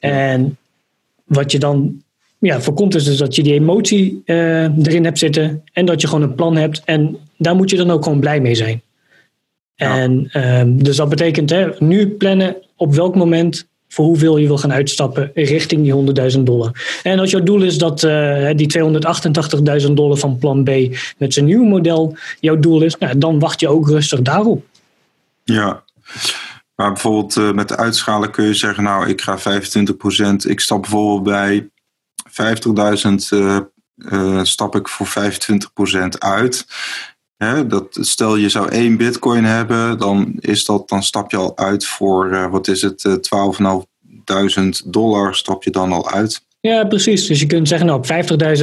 [0.01, 0.57] En
[1.25, 2.03] wat je dan
[2.49, 6.23] ja, voorkomt dus dat je die emotie uh, erin hebt zitten en dat je gewoon
[6.23, 6.83] een plan hebt.
[6.85, 8.83] En daar moet je dan ook gewoon blij mee zijn.
[9.75, 9.99] Ja.
[9.99, 14.59] En um, dus dat betekent hè, nu plannen op welk moment voor hoeveel je wil
[14.59, 17.01] gaan uitstappen richting die 100.000 dollar.
[17.03, 18.79] En als jouw doel is dat uh, die
[19.87, 20.71] 288.000 dollar van plan B
[21.19, 24.65] met zijn nieuwe model jouw doel is, nou, dan wacht je ook rustig daarop.
[25.45, 25.83] Ja,
[26.75, 29.43] maar bijvoorbeeld uh, met de uitschalen kun je zeggen, nou ik ga 25%,
[30.49, 31.71] ik stap bijvoorbeeld bij
[32.33, 33.59] 50.000 uh,
[33.97, 36.67] uh, stap ik voor 25% uit.
[37.67, 41.87] Dat, stel je zou één bitcoin hebben, dan, is dat, dan stap je al uit
[41.87, 46.43] voor, uh, wat is het, uh, 12.500 dollar stap je dan al uit.
[46.69, 47.27] Ja, precies.
[47.27, 48.07] Dus je kunt zeggen, nou, op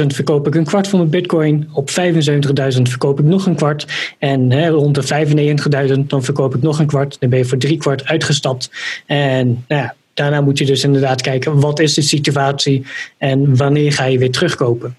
[0.00, 1.68] 50.000 verkoop ik een kwart van mijn bitcoin.
[1.72, 3.86] Op 75.000 verkoop ik nog een kwart.
[4.18, 7.16] En hè, rond de 95.000 dan verkoop ik nog een kwart.
[7.20, 8.70] Dan ben je voor drie kwart uitgestapt.
[9.06, 12.86] En nou ja, daarna moet je dus inderdaad kijken, wat is de situatie
[13.18, 14.96] en wanneer ga je weer terugkopen.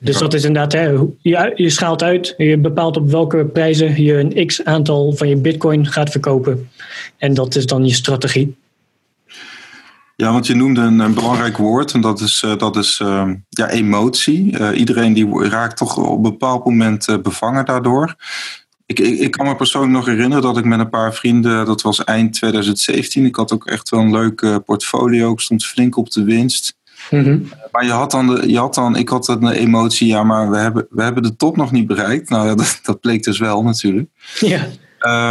[0.00, 0.20] Dus ja.
[0.20, 0.88] dat is inderdaad, hè,
[1.20, 5.36] je, je schaalt uit, je bepaalt op welke prijzen je een x aantal van je
[5.36, 6.68] bitcoin gaat verkopen.
[7.16, 8.56] En dat is dan je strategie.
[10.16, 13.30] Ja, want je noemde een, een belangrijk woord en dat is, uh, dat is uh,
[13.48, 14.58] ja, emotie.
[14.58, 18.14] Uh, iedereen die raakt toch op een bepaald moment uh, bevangen daardoor.
[18.86, 21.82] Ik, ik, ik, kan me persoonlijk nog herinneren dat ik met een paar vrienden, dat
[21.82, 26.10] was eind 2017, ik had ook echt wel een leuk portfolio, ik stond flink op
[26.10, 26.76] de winst.
[27.10, 27.48] Mm -hmm.
[27.72, 30.56] Maar je had, dan de, je had dan, ik had de emotie, ja, maar we
[30.56, 32.28] hebben, we hebben de top nog niet bereikt.
[32.28, 34.08] Nou ja, dat, dat bleek dus wel natuurlijk.
[34.40, 34.66] Ja.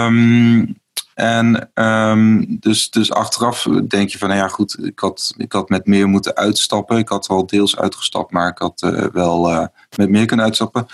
[0.05, 0.77] Um,
[1.13, 5.69] en um, dus, dus achteraf denk je van, nou ja goed, ik had, ik had
[5.69, 6.97] met meer moeten uitstappen.
[6.97, 9.65] Ik had wel deels uitgestapt, maar ik had uh, wel uh,
[9.95, 10.85] met meer kunnen uitstappen.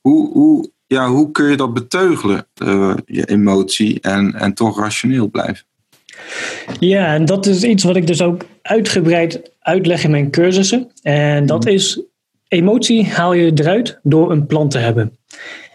[0.00, 5.28] Hoe, hoe, ja, hoe kun je dat beteugelen, uh, je emotie, en, en toch rationeel
[5.28, 5.64] blijven?
[6.78, 10.90] Ja, en dat is iets wat ik dus ook uitgebreid uitleg in mijn cursussen.
[11.02, 11.70] En dat mm.
[11.70, 12.00] is,
[12.48, 15.16] emotie haal je eruit door een plan te hebben.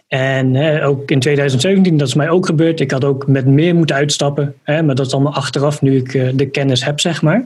[0.08, 2.80] En hè, ook in 2017, dat is mij ook gebeurd.
[2.80, 4.56] Ik had ook met meer moeten uitstappen.
[4.64, 7.46] Hè, maar dat is allemaal achteraf, nu ik uh, de kennis heb, zeg maar.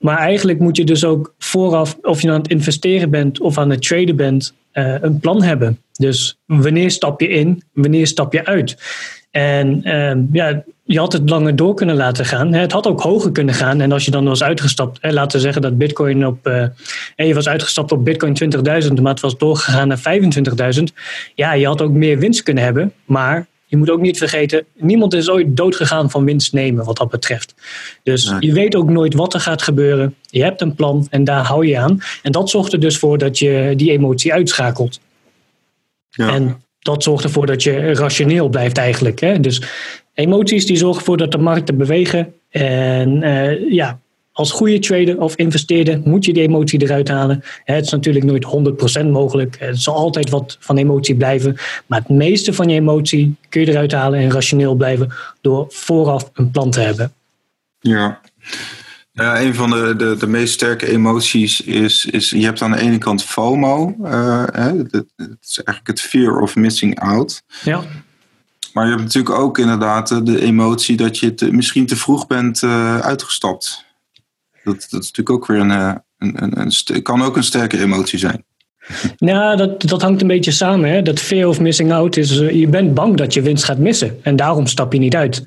[0.00, 3.58] Maar eigenlijk moet je dus ook vooraf, of je nou aan het investeren bent of
[3.58, 5.78] aan het traden bent, uh, een plan hebben.
[5.92, 8.76] Dus wanneer stap je in, wanneer stap je uit?
[9.30, 12.52] En uh, ja, je had het langer door kunnen laten gaan.
[12.52, 13.80] Het had ook hoger kunnen gaan.
[13.80, 16.46] En als je dan was uitgestapt, laten we zeggen dat Bitcoin op.
[16.46, 16.64] Uh,
[17.16, 18.36] je was uitgestapt op Bitcoin
[18.84, 20.20] 20.000, maar het was doorgegaan naar
[20.78, 20.82] 25.000.
[21.34, 22.92] Ja, je had ook meer winst kunnen hebben.
[23.04, 27.10] Maar je moet ook niet vergeten, niemand is ooit doodgegaan van winst nemen wat dat
[27.10, 27.54] betreft.
[28.02, 28.46] Dus nee.
[28.46, 30.14] je weet ook nooit wat er gaat gebeuren.
[30.26, 32.00] Je hebt een plan en daar hou je aan.
[32.22, 35.00] En dat zorgt er dus voor dat je die emotie uitschakelt.
[36.08, 36.34] Ja.
[36.34, 39.20] En dat zorgt ervoor dat je rationeel blijft eigenlijk.
[39.20, 39.40] Hè?
[39.40, 39.62] Dus
[40.14, 42.34] emoties die zorgen ervoor dat de markten bewegen.
[42.48, 44.00] En uh, ja,
[44.40, 47.42] als goede trader of investeerder moet je die emotie eruit halen.
[47.64, 48.46] Het is natuurlijk nooit
[49.04, 49.56] 100% mogelijk.
[49.58, 51.56] Er zal altijd wat van emotie blijven.
[51.86, 56.30] Maar het meeste van je emotie kun je eruit halen en rationeel blijven door vooraf
[56.32, 57.12] een plan te hebben.
[57.80, 58.20] Ja.
[59.12, 62.80] Ja, een van de, de, de meest sterke emoties is, is, je hebt aan de
[62.80, 64.72] ene kant FOMO, uh, hè,
[65.40, 67.42] is eigenlijk het fear of missing out.
[67.64, 67.82] Ja.
[68.72, 72.62] Maar je hebt natuurlijk ook inderdaad de emotie dat je te, misschien te vroeg bent
[73.02, 73.88] uitgestapt.
[74.64, 78.18] Dat, dat is natuurlijk ook weer een, een, een, een, kan ook een sterke emotie
[78.18, 78.44] zijn.
[79.18, 80.90] Nou, dat, dat hangt een beetje samen.
[80.90, 81.02] Hè?
[81.02, 84.18] Dat fear of missing out is, je bent bang dat je winst gaat missen.
[84.22, 85.44] En daarom stap je niet uit.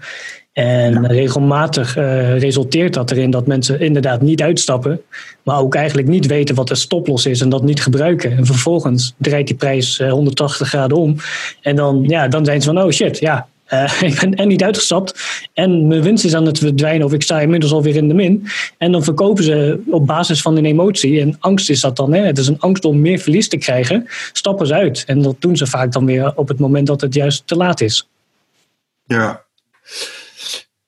[0.54, 5.02] En regelmatig uh, resulteert dat erin dat mensen inderdaad niet uitstappen,
[5.44, 8.38] maar ook eigenlijk niet weten wat de stoploss is en dat niet gebruiken.
[8.38, 11.16] En vervolgens draait die prijs 180 eh, graden om.
[11.62, 14.64] En dan, ja, dan zijn ze van, oh shit, ja, uh, ik ben en niet
[14.64, 18.14] uitgestapt en mijn winst is aan het verdwijnen of ik sta inmiddels alweer in de
[18.14, 18.48] min.
[18.78, 22.20] En dan verkopen ze op basis van een emotie, en angst is dat dan, hè?
[22.20, 25.04] het is een angst om meer verlies te krijgen, stappen ze uit.
[25.08, 27.82] En dat doen ze vaak dan weer op het moment dat het juist te laat
[27.82, 28.10] is.
[29.06, 29.44] Ja,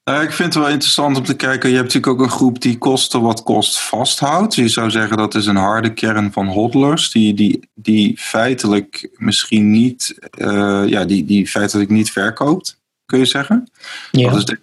[0.10, 1.70] uh, ik vind het wel interessant om te kijken.
[1.70, 4.56] Je hebt natuurlijk ook een groep die kosten wat kost vasthoudt.
[4.56, 7.12] Je zou zeggen dat is een harde kern van hodlers.
[7.12, 13.26] Die, die, die feitelijk misschien niet, uh, ja, die, die feitelijk niet verkoopt, kun je
[13.26, 13.72] zeggen.
[14.12, 14.30] Ja.
[14.30, 14.60] Dat is de,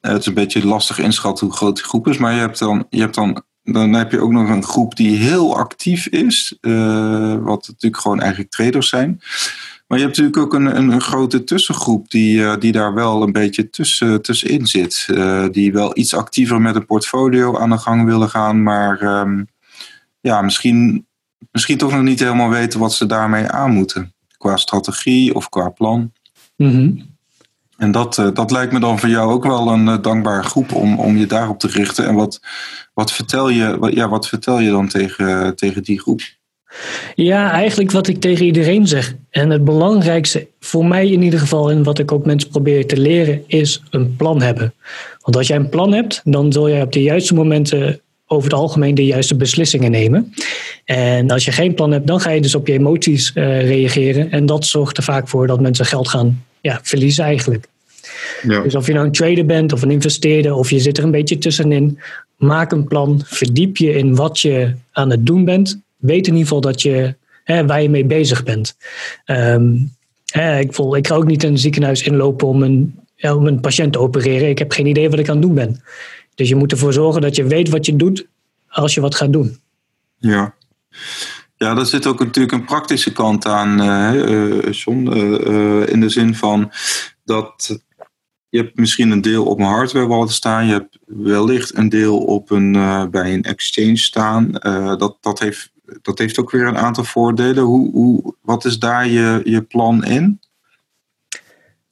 [0.00, 2.18] het is een beetje lastig inschatten hoe groot die groep is.
[2.18, 5.16] Maar je hebt dan, je hebt dan, dan heb je ook nog een groep die
[5.16, 6.56] heel actief is.
[7.40, 9.20] Wat natuurlijk gewoon eigenlijk traders zijn.
[9.88, 13.32] Maar je hebt natuurlijk ook een, een, grote tussengroep die, uh, die daar wel een
[13.32, 15.06] beetje tussen, tussenin zit.
[15.10, 19.48] Uh, die wel iets actiever met een portfolio aan de gang willen gaan, maar um,
[20.20, 21.06] ja, misschien,
[21.52, 24.14] misschien toch nog niet helemaal weten wat ze daarmee aan moeten.
[24.38, 26.12] Qua strategie of qua plan.
[26.56, 27.16] Mm -hmm.
[27.76, 30.98] En dat, uh, dat lijkt me dan voor jou ook wel een dankbare groep om,
[30.98, 32.06] om je daarop te richten.
[32.06, 32.40] En wat,
[32.94, 36.20] wat, vertel, je, wat, ja, wat vertel je dan tegen, tegen die groep?
[37.14, 39.14] Ja, eigenlijk wat ik tegen iedereen zeg.
[39.30, 42.98] En het belangrijkste, voor mij in ieder geval, en wat ik ook mensen probeer te
[42.98, 44.74] leren, is een plan hebben.
[45.20, 48.58] Want als jij een plan hebt, dan zul jij op de juiste momenten over het
[48.58, 50.34] algemeen de juiste beslissingen nemen.
[50.84, 54.30] En als je geen plan hebt, dan ga je dus op je emoties uh, reageren.
[54.30, 57.66] En dat zorgt er vaak voor dat mensen geld gaan ja, verliezen eigenlijk.
[58.42, 58.60] Ja.
[58.60, 61.10] Dus of je nou een trader bent of een investeerder of je zit er een
[61.10, 61.98] beetje tussenin,
[62.36, 66.46] maak een plan, verdiep je in wat je aan het doen bent weet in ieder
[66.46, 68.76] geval dat je, hè, waar je mee bezig bent.
[69.26, 73.46] Um, hè, ik, voel, ik ga ook niet in een ziekenhuis inlopen om een, om
[73.46, 74.48] een patiënt te opereren.
[74.48, 75.82] Ik heb geen idee wat ik aan het doen ben.
[76.34, 78.26] Dus je moet ervoor zorgen dat je weet wat je doet
[78.68, 79.58] als je wat gaat doen.
[80.16, 80.54] Ja.
[81.56, 85.06] Ja, daar zit ook natuurlijk een praktische kant aan, uh, John.
[85.16, 86.72] Uh, in de zin van
[87.24, 87.78] dat
[88.48, 90.66] je hebt misschien een deel op een hardware wallet staan.
[90.66, 92.72] Je hebt wellicht een deel op een,
[93.10, 94.50] bij een exchange staan.
[94.98, 95.72] dat, dat heeft
[96.02, 97.64] dat heeft ook weer een aantal voordelen.
[97.64, 100.40] Hoe, hoe, wat is daar je, je plan in?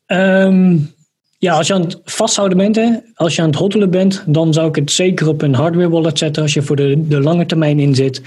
[0.07, 0.95] Um,
[1.39, 4.69] ja, als je aan het vasthouden bent, als je aan het hoddelen bent, dan zou
[4.69, 7.79] ik het zeker op een hardware wallet zetten als je voor de, de lange termijn
[7.79, 8.23] in zit.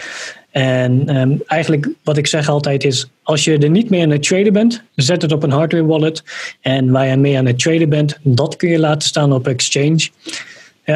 [0.52, 4.24] En um, eigenlijk wat ik zeg altijd is, als je er niet mee aan het
[4.24, 6.24] traden bent, zet het op een hardware wallet.
[6.62, 10.10] En waar je mee aan het traden bent, dat kun je laten staan op exchange.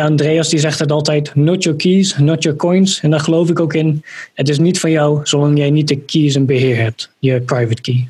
[0.01, 3.01] Andreas die zegt het altijd, not your keys, not your coins.
[3.01, 4.03] En daar geloof ik ook in.
[4.33, 7.81] Het is niet van jou zolang jij niet de keys in beheer hebt, je private
[7.81, 8.07] key.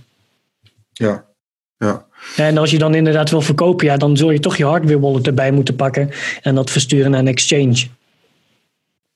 [0.94, 1.26] Ja,
[1.78, 2.06] ja.
[2.36, 5.28] En als je dan inderdaad wil verkopen, ja, dan zul je toch je hardware wallet
[5.28, 6.10] erbij moeten pakken
[6.42, 7.88] en dat versturen naar een exchange.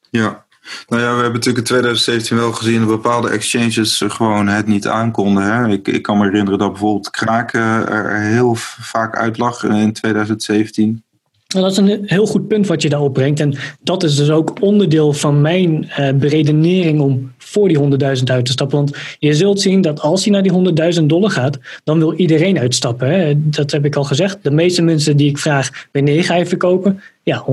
[0.10, 0.46] Ja,
[0.88, 4.88] nou ja, we hebben natuurlijk in 2017 wel gezien dat bepaalde exchanges gewoon het niet
[4.88, 5.44] aankonden.
[5.44, 5.68] Hè?
[5.68, 11.04] Ik, ik kan me herinneren dat bijvoorbeeld Kraken er heel vaak uit lag in 2017.
[11.54, 13.40] Nou, dat is een heel goed punt wat je daarop brengt.
[13.40, 18.46] En dat is dus ook onderdeel van mijn uh, beredenering om voor die 100.000 uit
[18.46, 18.78] te stappen.
[18.78, 22.60] Want je zult zien dat als hij naar die 100.000 dollar gaat, dan wil iedereen
[22.60, 23.10] uitstappen.
[23.10, 23.34] Hè?
[23.36, 24.38] Dat heb ik al gezegd.
[24.42, 27.02] De meeste mensen die ik vraag, wanneer ga je verkopen?
[27.24, 27.46] Ja,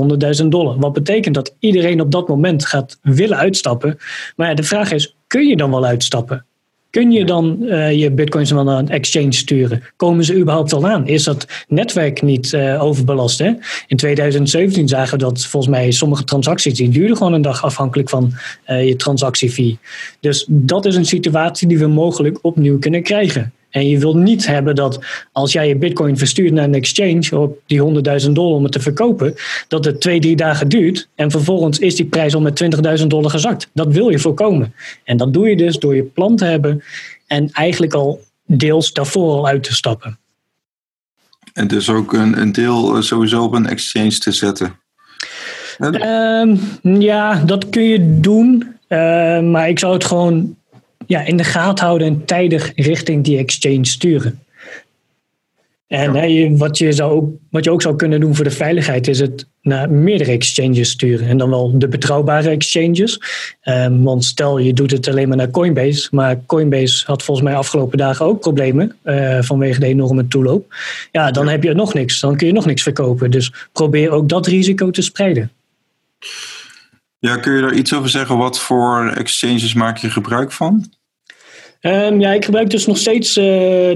[0.43, 0.79] 100.000 dollar.
[0.79, 3.99] Wat betekent dat iedereen op dat moment gaat willen uitstappen.
[4.37, 6.47] Maar ja, de vraag is, kun je dan wel uitstappen?
[6.95, 9.83] Kun je dan uh, je bitcoins naar een exchange sturen?
[9.97, 11.07] Komen ze überhaupt al aan?
[11.07, 13.39] Is dat netwerk niet uh, overbelast?
[13.39, 13.53] Hè?
[13.87, 18.09] In 2017 zagen we dat volgens mij sommige transacties die duurden gewoon een dag afhankelijk
[18.09, 18.33] van
[18.67, 19.79] uh, je transactiefee.
[20.21, 23.53] Dus dat is een situatie die we mogelijk opnieuw kunnen krijgen.
[23.75, 27.59] En je wilt niet hebben dat als jij je bitcoin verstuurt naar een exchange op
[27.67, 27.81] die
[28.25, 29.35] 100.000 dollar om het te verkopen,
[29.69, 32.65] dat het twee, drie dagen duurt en vervolgens is die prijs al met
[33.01, 33.71] 20.000 dollar gezakt.
[33.73, 34.75] Dat wil je voorkomen.
[35.05, 36.83] En dat doe je dus door je plan te hebben
[37.27, 40.19] en eigenlijk al deels daarvoor al uit te stappen.
[41.53, 44.77] En dus ook een, een deel eh, sowieso op een exchange te zetten.
[45.81, 46.61] Um,
[47.01, 48.75] ja, dat kun je doen.
[48.89, 48.99] Uh,
[49.41, 50.57] maar ik zou het gewoon
[51.07, 54.39] ja, in de gaten houden en tijdig richting die exchange sturen.
[55.87, 59.09] En hè, wat, je zou ook, wat je ook zou kunnen doen voor de veiligheid
[59.09, 61.29] is het naar meerdere exchanges sturen.
[61.29, 63.21] En dan wel de betrouwbare exchanges.
[63.65, 66.09] Um, want stel je doet het alleen maar naar Coinbase.
[66.11, 70.75] Maar Coinbase had volgens mij afgelopen dagen ook problemen uh, vanwege de enorme toeloop.
[71.13, 72.21] Ja, dan heb je nog niks.
[72.21, 73.31] Dan kun je nog niks verkopen.
[73.31, 75.51] Dus probeer ook dat risico te spreiden.
[77.25, 78.39] Ja, kun je daar iets over zeggen?
[78.39, 80.85] Wat voor exchanges maak je gebruik van?
[81.81, 83.45] Um, ja, ik gebruik dus nog steeds uh,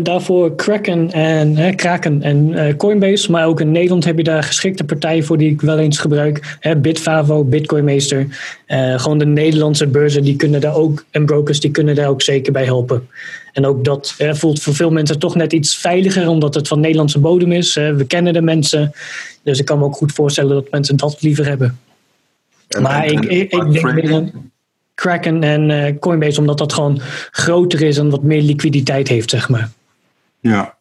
[0.02, 3.30] daarvoor Kraken en, hè, Kraken en uh, Coinbase.
[3.30, 6.56] Maar ook in Nederland heb je daar geschikte partijen voor die ik wel eens gebruik.
[6.60, 8.26] Hè, Bitfavo, Bitcoinmeester.
[8.66, 12.22] Uh, gewoon de Nederlandse beurzen die kunnen daar ook, en brokers die kunnen daar ook
[12.22, 13.08] zeker bij helpen.
[13.52, 17.18] En ook dat voelt voor veel mensen toch net iets veiliger, omdat het van Nederlandse
[17.18, 17.74] bodem is.
[17.74, 18.92] we kennen de mensen.
[19.42, 21.78] Dus ik kan me ook goed voorstellen dat mensen dat liever hebben.
[22.80, 24.30] Maar ik, ik, ik denk meer
[24.98, 27.00] Kraken en uh, Coinbase, omdat dat gewoon
[27.30, 29.70] groter is en wat meer liquiditeit heeft, zeg maar.
[30.40, 30.76] Ja.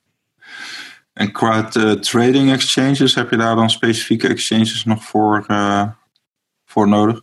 [1.14, 5.84] En qua uh, trading exchanges, heb je daar dan specifieke exchanges nog voor, uh,
[6.66, 7.22] voor nodig?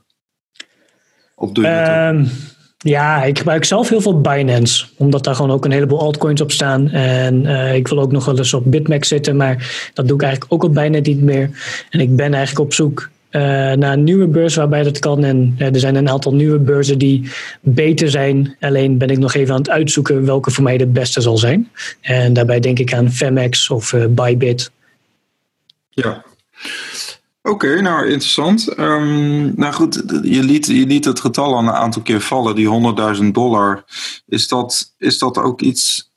[1.35, 2.31] Op de um,
[2.79, 6.53] ja, ik gebruik zelf heel veel Binance, omdat daar gewoon ook een heleboel altcoins op
[6.53, 6.91] staan.
[6.91, 10.53] En ik wil ook nog wel eens op BitMEX zitten, maar dat doe ik eigenlijk
[10.53, 11.51] ook al bijna niet meer.
[11.91, 15.25] En ik ben eigenlijk op zoek naar een nieuwe beurs waarbij dat kan.
[15.25, 18.57] En uh, er zijn een aantal nieuwe beurzen die beter zijn.
[18.61, 21.71] Alleen ben ik nog even aan het uitzoeken welke voor mij de beste zal zijn.
[22.01, 24.71] En daarbij denk ik aan Femex of uh, Bybit.
[25.91, 26.25] Ja.
[27.43, 28.79] Oké, nou interessant.
[28.79, 32.95] Um, nou goed, je liet, je liet het getal al een aantal keer vallen, die
[33.17, 33.85] 100.000 dollar.
[34.27, 36.13] Is dat, is dat ook iets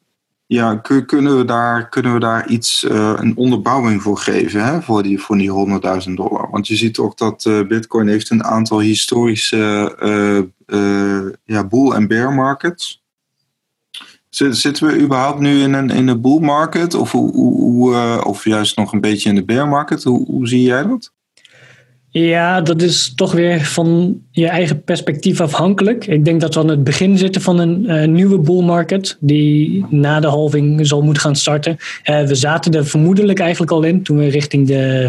[0.48, 5.04] ja, kunnen we daar, kunnen we daar iets, uh, een onderbouwing voor geven hè, voor
[5.04, 6.50] die, voor die 100.000 dollar?
[6.52, 9.96] Want je ziet ook dat uh, Bitcoin heeft een aantal historische
[10.68, 13.06] uh, ja, bull- en bear markets.
[14.30, 18.78] Zitten we überhaupt nu in een, in een bull market of, hoe, hoe, of juist
[18.78, 20.04] nog een beetje in de bear market?
[20.04, 21.14] Hoe zie jij dat?
[22.20, 26.08] Ja, dat is toch weer van je eigen perspectief afhankelijk.
[26.08, 29.86] Ik denk dat we aan het begin zitten van een uh, nieuwe bull market die
[29.90, 31.78] na de halving zal moeten gaan starten.
[32.06, 35.08] Uh, we zaten er vermoedelijk eigenlijk al in toen we richting de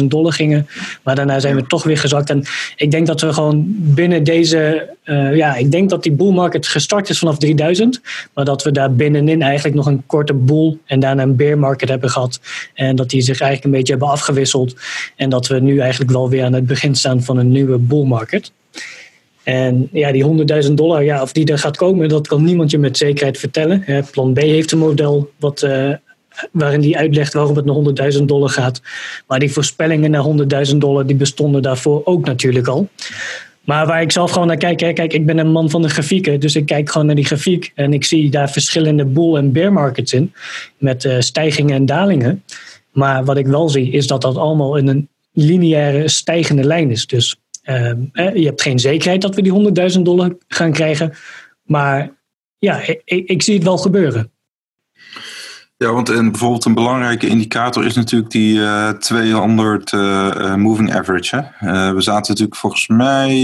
[0.00, 0.66] 14.000 dollar gingen.
[1.02, 2.30] Maar daarna zijn we toch weer gezakt.
[2.30, 2.44] En
[2.76, 6.66] ik denk dat we gewoon binnen deze, uh, ja, ik denk dat die bull market
[6.66, 8.00] gestart is vanaf 3000.
[8.34, 11.88] Maar dat we daar binnenin eigenlijk nog een korte bull en daarna een bear market
[11.88, 12.40] hebben gehad.
[12.74, 14.76] En dat die zich eigenlijk een beetje hebben afgewisseld.
[15.16, 18.04] En dat we nu eigenlijk wel weer aan het begin staan van een nieuwe bull
[18.04, 18.52] market.
[19.42, 22.78] En ja, die 100.000 dollar, ja, of die er gaat komen, dat kan niemand je
[22.78, 23.84] met zekerheid vertellen.
[24.10, 25.94] Plan B heeft een model wat, uh,
[26.50, 28.80] waarin die uitlegt waarom het naar 100.000 dollar gaat.
[29.26, 32.88] Maar die voorspellingen naar 100.000 dollar, die bestonden daarvoor ook natuurlijk al.
[33.64, 35.88] Maar waar ik zelf gewoon naar kijk, hè, kijk, ik ben een man van de
[35.88, 39.52] grafieken, dus ik kijk gewoon naar die grafiek en ik zie daar verschillende bull- en
[39.52, 40.32] bear markets in,
[40.78, 42.44] met uh, stijgingen en dalingen.
[42.92, 47.06] Maar wat ik wel zie, is dat dat allemaal in een lineaire stijgende lijn is.
[47.06, 51.12] Dus uh, je hebt geen zekerheid dat we die 100.000 dollar gaan krijgen.
[51.62, 52.12] Maar
[52.58, 54.30] ja, ik, ik, zie het wel gebeuren.
[55.76, 61.50] Ja, want en bijvoorbeeld een belangrijke indicator is natuurlijk die uh, 200 uh, moving average.
[61.94, 63.36] We zaten natuurlijk volgens mij,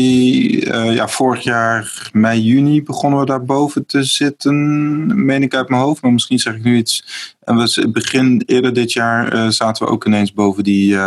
[0.92, 5.82] ja, vorig jaar mei, juni begonnen we daar boven te zitten, meen ik uit mijn
[5.82, 7.04] hoofd, maar misschien zeg ik nu iets.
[7.40, 10.98] En we begin eerder dit jaar zaten we ook ineens boven die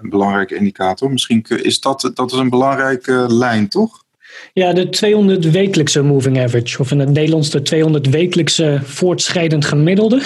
[0.00, 1.10] belangrijke indicator.
[1.10, 4.04] Misschien is dat, dat is een belangrijke lijn, toch?
[4.52, 10.22] Ja, de 200 wekelijkse moving average, of in het Nederlands de 200 wekelijkse voortschrijdend gemiddelde.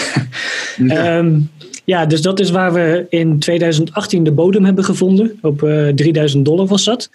[0.77, 1.19] Ja.
[1.19, 1.51] um,
[1.85, 5.39] ja, dus dat is waar we in 2018 de bodem hebben gevonden.
[5.43, 7.11] Op uh, eh, 3000 dollar was dat.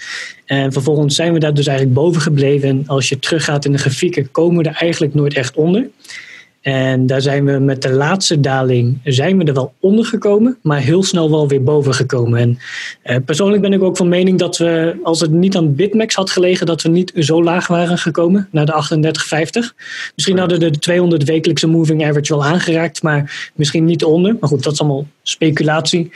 [0.45, 2.69] En vervolgens zijn we daar dus eigenlijk boven gebleven.
[2.69, 5.89] En als je teruggaat in de grafieken, komen we er eigenlijk nooit echt onder.
[6.61, 10.79] En daar zijn we met de laatste daling zijn we er wel onder gekomen, maar
[10.79, 12.39] heel snel wel weer boven gekomen.
[12.39, 12.57] En
[13.01, 16.29] eh, persoonlijk ben ik ook van mening dat we, als het niet aan Bitmax had
[16.29, 19.11] gelegen, dat we niet zo laag waren gekomen naar de
[19.71, 19.75] 38,50.
[20.15, 24.37] Misschien hadden de 200 wekelijkse moving average wel aangeraakt, maar misschien niet onder.
[24.39, 26.11] Maar goed, dat is allemaal speculatie.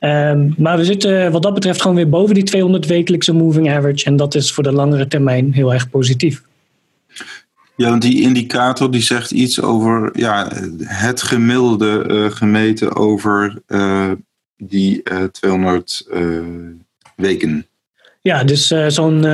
[0.00, 4.04] Um, maar we zitten wat dat betreft gewoon weer boven die 200 wekelijkse moving average.
[4.04, 6.42] En dat is voor de langere termijn heel erg positief.
[7.80, 10.48] Ja, want die indicator die zegt iets over ja,
[10.84, 14.10] het gemiddelde uh, gemeten over uh,
[14.56, 16.06] die uh, 200
[17.16, 17.66] weken.
[18.22, 19.26] Ja, dus zo'n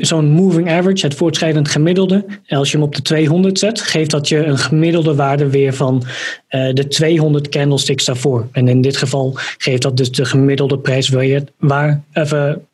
[0.00, 4.28] zo'n moving average, het voortschrijdend gemiddelde, als je hem op de 200 zet, geeft dat
[4.28, 6.02] je een gemiddelde waarde weer van
[6.48, 8.48] de 200 candlesticks daarvoor.
[8.52, 12.67] En in dit geval geeft dat dus de gemiddelde prijs je, waar even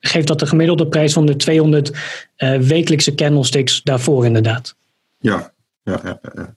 [0.00, 4.76] geeft dat de gemiddelde prijs van de 200 uh, eh, wekelijkse candlesticks daarvoor inderdaad.
[5.18, 6.20] Ja, ja, ja.
[6.34, 6.54] ja.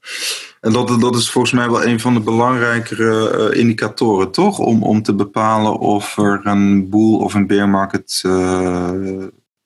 [0.61, 4.59] En dat, dat is volgens mij wel een van de belangrijkere uh, indicatoren, toch?
[4.59, 8.91] Om, om te bepalen of er een boel of een beermarket, uh,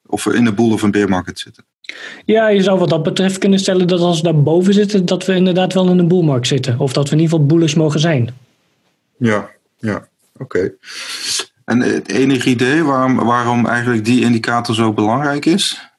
[0.06, 1.66] of we in een boel of een beermarket zitten.
[2.26, 5.36] Ja, je zou wat dat betreft kunnen stellen dat als we daarboven zitten, dat we
[5.36, 6.80] inderdaad wel in een boelmarkt zitten.
[6.80, 8.30] Of dat we in ieder geval bullish mogen zijn.
[9.18, 10.08] Ja, ja,
[10.38, 10.74] oké.
[11.66, 15.90] En het enige idee waarom, waarom eigenlijk die indicator zo belangrijk is?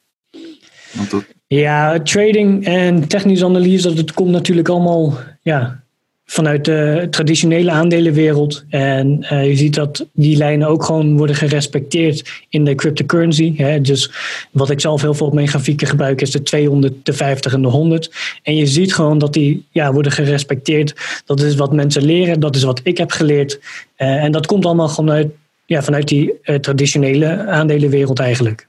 [0.91, 1.23] Want dat...
[1.47, 5.83] Ja, trading en technische analyse, dat komt natuurlijk allemaal ja,
[6.25, 8.65] vanuit de traditionele aandelenwereld.
[8.69, 13.79] En uh, je ziet dat die lijnen ook gewoon worden gerespecteerd in de cryptocurrency.
[13.81, 14.11] Dus
[14.51, 17.61] wat ik zelf heel veel op mijn grafieken gebruik is de 200, de 50 en
[17.61, 18.11] de 100.
[18.43, 21.21] En je ziet gewoon dat die ja, worden gerespecteerd.
[21.25, 23.59] Dat is wat mensen leren, dat is wat ik heb geleerd.
[23.97, 25.27] Uh, en dat komt allemaal gewoon uit,
[25.67, 28.67] ja, vanuit die uh, traditionele aandelenwereld eigenlijk.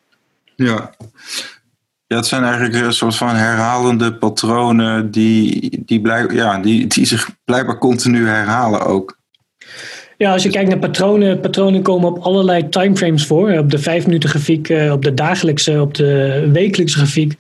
[0.57, 0.91] Ja.
[2.07, 7.07] Ja, het zijn eigenlijk een soort van herhalende patronen die, die, blijk, ja, die, die
[7.07, 9.19] zich blijkbaar continu herhalen ook.
[10.17, 13.51] Ja, als je kijkt naar patronen, patronen komen op allerlei timeframes voor.
[13.51, 17.35] Op de vijf minuten grafiek, eh, op de dagelijkse, op de wekelijkse grafiek.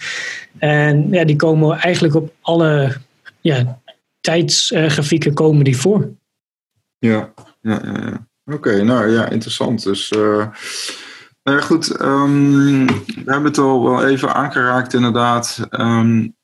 [0.58, 2.96] En ja, die komen eigenlijk op alle
[3.40, 3.80] ja,
[4.20, 6.10] tijdsgrafieken komen die voor.
[6.98, 7.92] Ja, ja, ja.
[7.92, 8.27] ja.
[8.52, 9.82] Oké, nou ja, interessant.
[9.82, 10.46] Dus uh,
[11.42, 12.00] nou goed.
[12.00, 15.66] Um, we hebben het al wel even aangeraakt, inderdaad.
[15.70, 16.36] Um,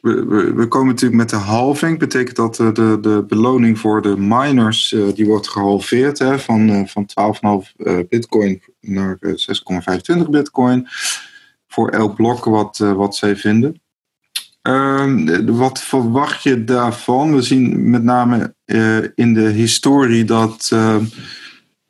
[0.00, 1.98] we, we, komen natuurlijk met de halving.
[1.98, 6.70] Betekent dat de, de, de beloning voor de miners uh, die wordt gehalveerd hè, van,
[6.70, 7.06] uh, van
[7.66, 10.88] 12,5 uh, bitcoin naar 6,25 bitcoin.
[11.68, 13.82] Voor elk blok wat, wat zij vinden.
[14.68, 17.34] Um, wat verwacht je daarvan?
[17.34, 18.54] We zien met name
[19.14, 20.70] in de historie dat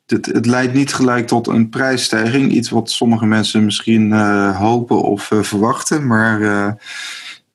[0.05, 2.51] het, het, leidt niet gelijk tot een prijsstijging.
[2.51, 6.07] Iets wat sommige mensen misschien uh, hopen of uh, verwachten.
[6.07, 6.39] Maar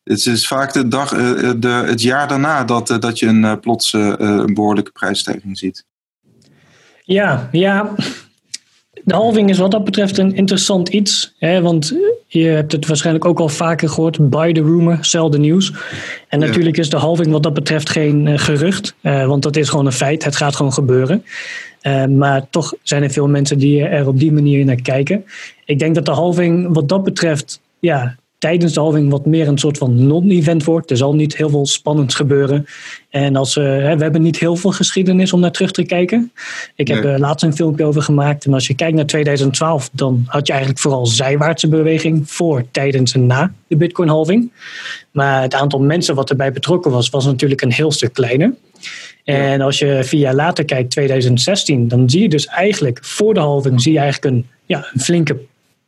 [0.04, 1.08] het is vaak de dag,
[1.58, 5.84] de, het jaar daarna dat, dat je een plots een behoorlijke prijsstijging ziet.
[7.04, 7.94] Ja, ja.
[9.04, 11.34] De halving is wat dat betreft een interessant iets.
[11.38, 11.94] Hè, want
[12.32, 14.30] je hebt het waarschijnlijk ook al vaker gehoord.
[14.30, 15.72] Buy the rumor, sell the news.
[16.28, 18.94] En natuurlijk is de halving wat dat betreft geen gerucht.
[19.02, 20.24] want dat is gewoon een feit.
[20.24, 21.24] Het gaat gewoon gebeuren.
[21.82, 25.24] Uh, maar toch zijn er veel mensen die er op die manier naar kijken.
[25.64, 29.59] Ik denk dat de halving wat dat betreft, ja, tijdens de halving wat meer een
[29.59, 30.91] soort van non-event wordt.
[30.91, 32.66] Er zal niet heel veel spannends gebeuren.
[33.11, 36.32] En als, uh, we hebben niet heel veel geschiedenis om naar terug te kijken.
[36.74, 38.45] Ik heb er uh, laatst een filmpje over gemaakt.
[38.45, 43.12] En als je kijkt naar 2012, dan had je eigenlijk vooral zijwaartse beweging voor, tijdens
[43.12, 44.53] en na de Bitcoin-halving.
[45.11, 48.55] Maar het aantal mensen wat erbij betrokken was, was natuurlijk een heel stuk kleiner.
[49.24, 53.41] En als je vier jaar later kijkt, 2016, dan zie je dus eigenlijk voor de
[53.41, 55.36] halving zie je eigenlijk een, ja, een flinke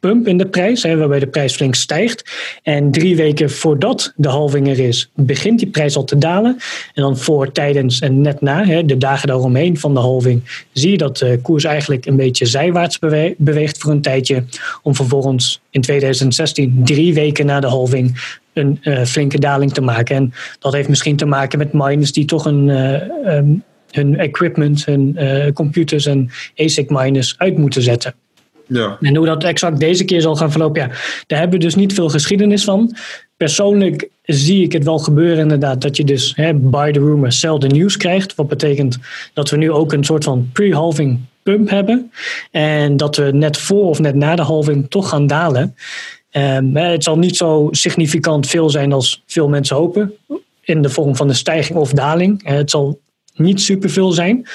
[0.02, 2.30] pump in de prijs, hè, waarbij de prijs flink stijgt.
[2.62, 6.56] En drie weken voordat de halving er is, begint die prijs al te dalen.
[6.94, 10.90] En dan voor, tijdens en net na, hè, de dagen daaromheen van de halving, zie
[10.90, 12.98] je dat de koers eigenlijk een beetje zijwaarts
[13.38, 14.44] beweegt voor een tijdje.
[14.82, 20.16] Om vervolgens in 2016, drie weken na de halving, een uh, flinke daling te maken.
[20.16, 25.16] En dat heeft misschien te maken met miners die toch een, um, hun equipment, hun
[25.18, 28.14] uh, computers en ASIC miners uit moeten zetten.
[28.72, 28.96] Ja.
[29.00, 30.88] En hoe dat exact deze keer zal gaan verlopen, ja,
[31.26, 32.96] daar hebben we dus niet veel geschiedenis van.
[33.36, 37.58] Persoonlijk zie ik het wel gebeuren inderdaad, dat je dus hè, by the rumor, sell
[37.58, 38.34] the news krijgt.
[38.34, 38.98] Wat betekent
[39.32, 42.12] dat we nu ook een soort van pre-halving pump hebben.
[42.50, 45.76] En dat we net voor of net na de halving toch gaan dalen.
[46.32, 50.12] Um, het zal niet zo significant veel zijn als veel mensen hopen.
[50.64, 52.40] In de vorm van een stijging of daling.
[52.44, 53.00] Het zal
[53.34, 54.46] niet superveel zijn,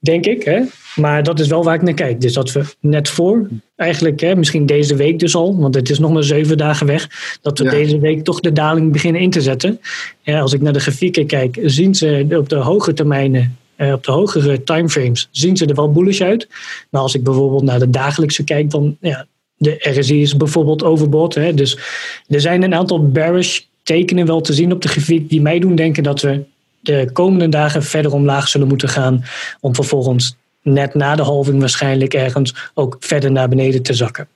[0.00, 0.42] denk ik.
[0.42, 0.60] Hè?
[0.94, 2.20] Maar dat is wel waar ik naar kijk.
[2.20, 5.98] Dus dat we net voor, eigenlijk hè, misschien deze week dus al, want het is
[5.98, 7.08] nog maar zeven dagen weg,
[7.42, 9.80] dat we deze week toch de daling beginnen in te zetten.
[10.22, 14.04] Ja, als ik naar de grafieken kijk, zien ze op de hoge termijnen eh, op
[14.04, 16.48] de hogere timeframes zien ze er wel bullish uit.
[16.90, 19.26] Maar als ik bijvoorbeeld naar de dagelijkse kijk, dan ja,
[19.56, 21.34] de RSI is bijvoorbeeld overbought.
[21.34, 21.54] Hè?
[21.54, 21.78] Dus
[22.28, 25.74] er zijn een aantal bearish tekenen wel te zien op de grafiek die mij doen
[25.74, 26.42] denken dat we
[26.80, 29.24] de komende dagen verder omlaag zullen moeten gaan.
[29.60, 34.28] Om vervolgens net na de halving waarschijnlijk ergens ook verder naar beneden te zakken.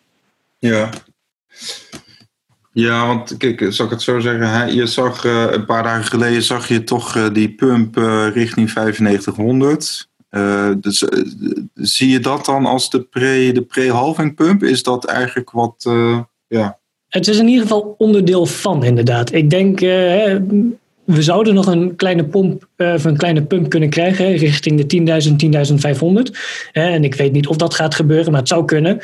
[0.58, 0.90] Ja.
[2.72, 4.74] Ja, want kijk, zal ik het zo zeggen?
[4.74, 8.74] Je zag uh, een paar dagen geleden zag je toch uh, die pump uh, richting
[8.74, 10.08] 9500.
[10.80, 11.04] dus
[11.74, 14.62] zie je dat dan als de pre, de pre-halving pump?
[14.62, 15.88] Is dat eigenlijk wat,
[16.46, 16.78] ja...
[17.08, 19.32] Het is in ieder geval onderdeel van, inderdaad.
[19.32, 19.80] Ik denk,
[21.04, 25.34] we zouden nog een kleine, pomp, uh, een kleine pump kunnen krijgen richting de 10.000,
[25.36, 26.38] 10.500.
[26.72, 29.00] en ik weet niet of dat gaat gebeuren, maar het zou kunnen.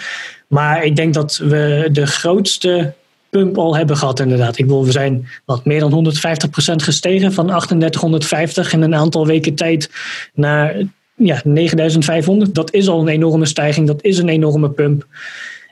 [0.47, 2.95] Maar ik denk dat we de grootste
[3.31, 4.59] pump al hebben gehad inderdaad.
[4.59, 9.55] Ik bedoel, we zijn wat meer dan 150% gestegen van 3850 in een aantal weken
[9.55, 9.91] tijd
[10.35, 10.77] naar
[11.15, 12.55] ja, 9500.
[12.55, 15.07] Dat is al een enorme stijging, dat is een enorme pump.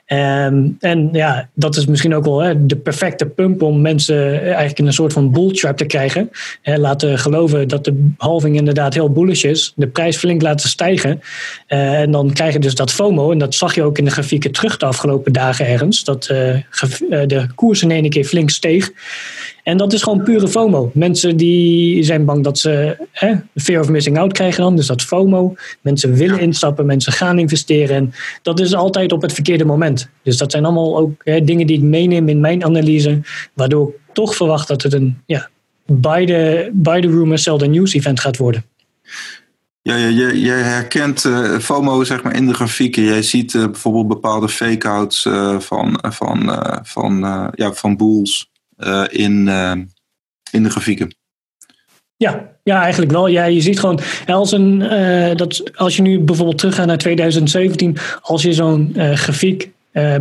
[0.09, 4.79] Ehm, en ja, dat is misschien ook wel hè, de perfecte pump om mensen eigenlijk
[4.79, 6.29] in een soort van bull trap te krijgen.
[6.61, 9.73] Hè, laten geloven dat de halving inderdaad heel bullish is.
[9.75, 11.21] De prijs flink laten stijgen.
[11.67, 13.31] Uh, en dan krijg je dus dat FOMO.
[13.31, 16.03] En dat zag je ook in de grafieken terug de afgelopen dagen ergens.
[16.03, 16.55] Dat uh,
[17.09, 18.91] de koers in één keer flink steeg.
[19.63, 20.91] En dat is gewoon pure FOMO.
[20.93, 24.75] Mensen die zijn bang dat ze hè, fear of missing out krijgen dan.
[24.75, 25.55] Dus dat FOMO.
[25.81, 27.95] Mensen willen instappen, mensen gaan investeren.
[27.95, 30.09] En dat is altijd op het verkeerde moment.
[30.23, 33.21] Dus dat zijn allemaal ook hè, dingen die ik meeneem in mijn analyse.
[33.53, 35.49] Waardoor ik toch verwacht dat het een ja,
[35.85, 38.65] by the, by the rumor sell the news event gaat worden.
[39.81, 43.03] Ja, je, je herkent uh, FOMO zeg maar, in de grafieken.
[43.03, 47.19] Jij ziet uh, bijvoorbeeld bepaalde fake-outs uh, van, van, van,
[47.55, 48.49] ja, van bulls.
[48.79, 49.71] Eh, in, eh,
[50.51, 51.15] in de grafieken.
[52.17, 53.27] Ja, ja, eigenlijk wel.
[53.27, 57.97] Ja, je ziet gewoon als, een, uh, dat, als je nu bijvoorbeeld teruggaat naar 2017,
[58.21, 59.71] als je zo'n grafiek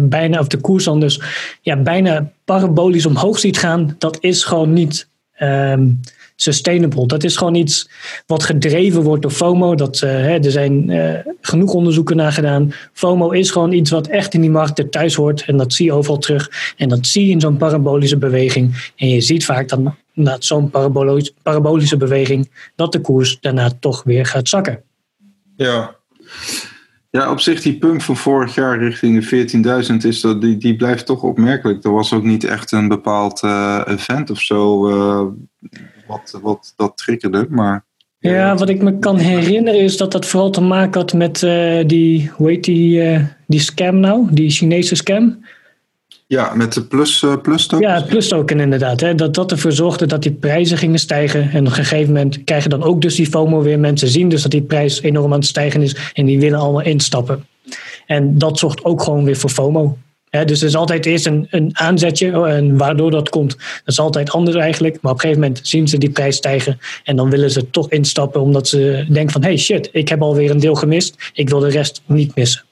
[0.01, 1.21] bijna, of de koers dan dus,
[1.61, 5.09] ja, bijna parabolisch omhoog ziet gaan, dat is gewoon niet
[5.41, 6.01] um,
[6.41, 7.07] sustainable.
[7.07, 7.89] Dat is gewoon iets
[8.27, 9.75] wat gedreven wordt door FOMO.
[9.75, 12.73] Dat, uh, hè, er zijn uh, genoeg onderzoeken naar gedaan.
[12.93, 15.45] FOMO is gewoon iets wat echt in die markt thuis hoort.
[15.47, 16.75] En dat zie je overal terug.
[16.77, 18.93] En dat zie je in zo'n parabolische beweging.
[18.97, 20.71] En je ziet vaak dan na zo'n
[21.43, 24.83] parabolische beweging dat de koers daarna toch weer gaat zakken.
[25.57, 25.97] Ja.
[27.11, 30.77] Ja, op zich die pump van vorig jaar richting de 14.000 is dat, die, die
[30.77, 31.85] blijft toch opmerkelijk.
[31.85, 34.89] Er was ook niet echt een bepaald uh, event of zo
[36.09, 37.47] wat, wat dat triggerde.
[37.51, 37.85] Maar,
[38.19, 41.85] ja, wat ik me kan herinneren is dat dat vooral te maken had met uh,
[41.87, 44.27] die, hoe heet die, die scam nou?
[44.31, 45.45] Die Chinese scam.
[46.27, 47.89] Ja, met de plus, plus token.
[47.89, 49.01] Ja, plus token inderdaad.
[49.01, 51.51] Hè, dat dat ervoor zorgde dat die prijzen gingen stijgen.
[51.51, 53.79] En op een gegeven moment krijgen dan ook dus die FOMO weer.
[53.79, 56.13] Mensen zien dus dat die prijs enorm aan het stijgen is.
[56.13, 57.47] En die willen allemaal instappen.
[58.07, 59.97] En dat zorgt ook gewoon weer voor FOMO.
[60.31, 62.39] Dus er is altijd eerst een, een aanzetje.
[62.39, 64.99] Oh, en waardoor dat komt, dat is altijd anders eigenlijk.
[65.01, 66.79] Maar op een gegeven moment zien ze die prijs stijgen.
[67.05, 68.41] En dan willen ze toch instappen.
[68.41, 71.31] Omdat ze denken van, hey shit, ik heb alweer een deel gemist.
[71.33, 72.63] Ik wil de rest niet missen.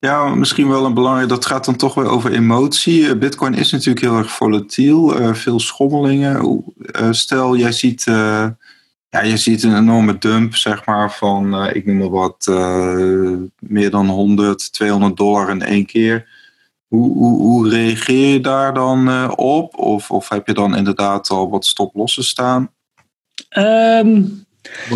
[0.00, 1.28] Ja, misschien wel een belangrijk.
[1.28, 3.16] Dat gaat dan toch weer over emotie.
[3.16, 6.64] Bitcoin is natuurlijk heel erg volatiel, uh, veel schommelingen.
[7.00, 8.06] Uh, stel, jij ziet,
[9.10, 12.46] ja, je ziet een enorme dump, zeg maar, van, ik noem maar wat,
[13.58, 16.26] meer dan 100, 200 dollar in één keer.
[16.86, 19.78] Hoe, hoe, hoe reageer je daar dan op?
[19.78, 22.70] Of, of heb je dan inderdaad al wat stoplossen staan?
[23.58, 24.46] Um,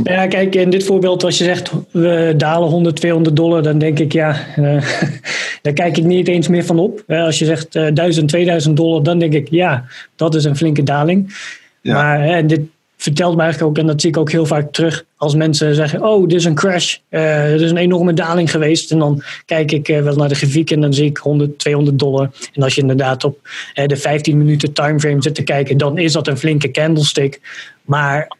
[0.02, 3.98] ja, kijk, in dit voorbeeld, als je zegt we dalen 100, 200 dollar, dan denk
[3.98, 4.36] ik ja,
[5.62, 7.04] daar kijk ik niet eens meer van op.
[7.06, 9.84] Als je zegt uh, 1000, 2000 dollar, dan denk ik ja,
[10.16, 11.36] dat is een flinke daling.
[11.80, 11.94] Ja.
[11.94, 12.60] Maar en dit
[13.02, 16.02] vertelt me eigenlijk ook, en dat zie ik ook heel vaak terug, als mensen zeggen:
[16.02, 18.90] Oh, dit is een crash, er is een enorme daling geweest.
[18.90, 22.30] En dan kijk ik wel naar de grafiek en dan zie ik 100, 200 dollar.
[22.52, 23.48] En als je inderdaad op
[23.86, 27.40] de 15 minuten timeframe zit te kijken, dan is dat een flinke candlestick.
[27.82, 28.36] Maar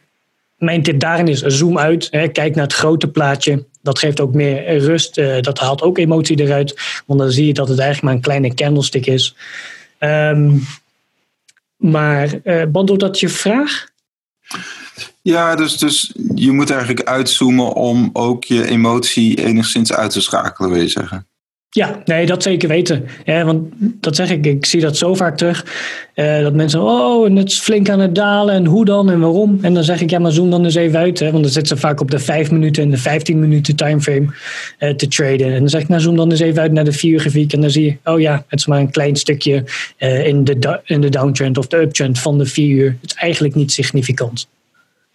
[0.57, 2.07] mijn tip daarin is zoom uit.
[2.11, 3.63] Hè, kijk naar het grote plaatje.
[3.81, 5.17] Dat geeft ook meer rust.
[5.17, 7.01] Uh, dat haalt ook emotie eruit.
[7.05, 9.35] Want dan zie je dat het eigenlijk maar een kleine candlestick is.
[9.99, 10.61] Um,
[11.77, 12.63] maar uh,
[12.97, 13.91] dat je vraag?
[15.21, 20.71] Ja, dus, dus je moet eigenlijk uitzoomen om ook je emotie enigszins uit te schakelen,
[20.71, 21.27] wil je zeggen.
[21.75, 23.05] Ja, nee, dat zeker weten.
[23.25, 25.65] Want dat zeg ik, ik zie dat zo vaak terug.
[26.15, 29.19] Uh, dat mensen, oh, en het is flink aan het dalen en hoe dan en
[29.19, 29.59] waarom.
[29.61, 31.19] En dan zeg ik, ja, maar zoom dan eens even uit.
[31.19, 34.25] Hè, want dan zitten ze vaak op de 5 minuten en de 15 minuten timeframe
[34.79, 35.53] uh, te traden.
[35.53, 37.53] En dan zeg ik, nou zoom dan eens even uit naar de 4 grafiek.
[37.53, 39.63] En dan zie je, oh ja, het is maar een klein stukje
[39.99, 42.97] uh, in, de in de downtrend of de uptrend van de 4 uur.
[43.01, 44.47] Het is eigenlijk niet significant.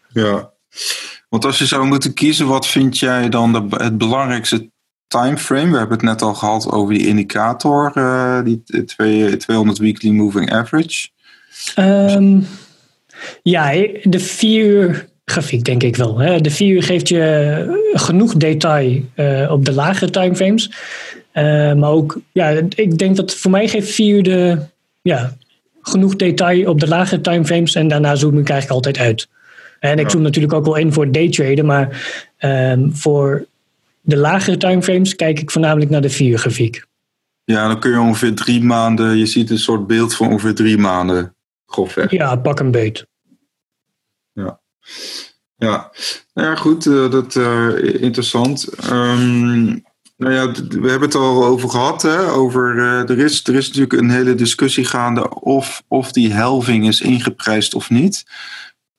[0.09, 0.51] Ja,
[1.29, 4.69] want als je zou moeten kiezen, wat vind jij dan de, het belangrijkste
[5.09, 5.71] timeframe.
[5.71, 8.63] We hebben het net al gehad over die indicator, uh, die
[9.37, 11.09] 200 weekly moving average.
[11.77, 12.47] Um,
[13.43, 13.71] ja,
[14.03, 16.19] de vier uur grafiek denk ik wel.
[16.19, 16.41] Hè.
[16.41, 20.71] De vier uur geeft je genoeg detail uh, op de lagere timeframes.
[21.35, 24.59] Uh, maar ook, ja, ik denk dat voor mij geeft vier uur de,
[25.03, 25.37] ja,
[25.83, 27.75] genoeg detail op de lagere timeframes.
[27.75, 29.29] En daarna zoom ik eigenlijk altijd uit.
[29.81, 31.89] En ik zoom natuurlijk ook wel in voor daytraden, maar
[32.41, 33.47] um, voor
[34.09, 36.87] de lagere timeframes kijk ik voornamelijk naar de vier grafiek.
[37.45, 40.79] Ja, dan kun je ongeveer drie maanden, je ziet een soort beeld van ongeveer drie
[40.79, 41.35] maanden
[41.67, 42.11] grofweg.
[42.11, 43.07] Ja, pak een beet.
[44.33, 44.61] Ja.
[45.57, 45.91] Ja,
[46.35, 48.69] nou ja goed, uh, dat uh, interessant.
[48.91, 49.87] Um,
[50.17, 52.03] Nou ja, we hebben het al over gehad.
[52.03, 52.31] Hè?
[52.31, 56.87] Over, uh, er, is, er is natuurlijk een hele discussie gaande of, of die helving
[56.87, 58.25] is ingeprijsd of niet.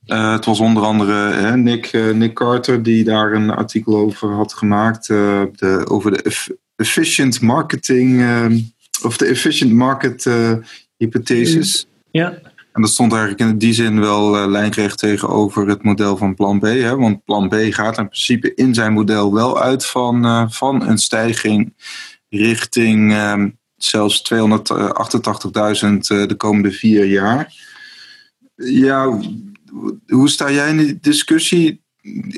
[0.10, 4.34] Uh, het was onder andere hè, Nick, uh, Nick Carter die daar een artikel over
[4.34, 5.07] had gemaakt.
[5.07, 8.26] De, over de efficient marketing,
[9.03, 10.30] of de efficient market
[10.97, 11.88] hypothesis.
[12.12, 12.34] Ja.
[12.72, 16.64] En dat stond eigenlijk in die zin wel lijnrecht tegenover het model van plan B.
[16.64, 16.95] Hè?
[16.95, 21.74] Want plan B gaat in principe in zijn model wel uit van, van een stijging
[22.30, 23.43] richting uh,
[23.76, 24.39] zelfs 288.000
[26.07, 27.53] de komende vier jaar.
[28.55, 29.20] Ja,
[30.07, 31.82] hoe sta jij in die discussie?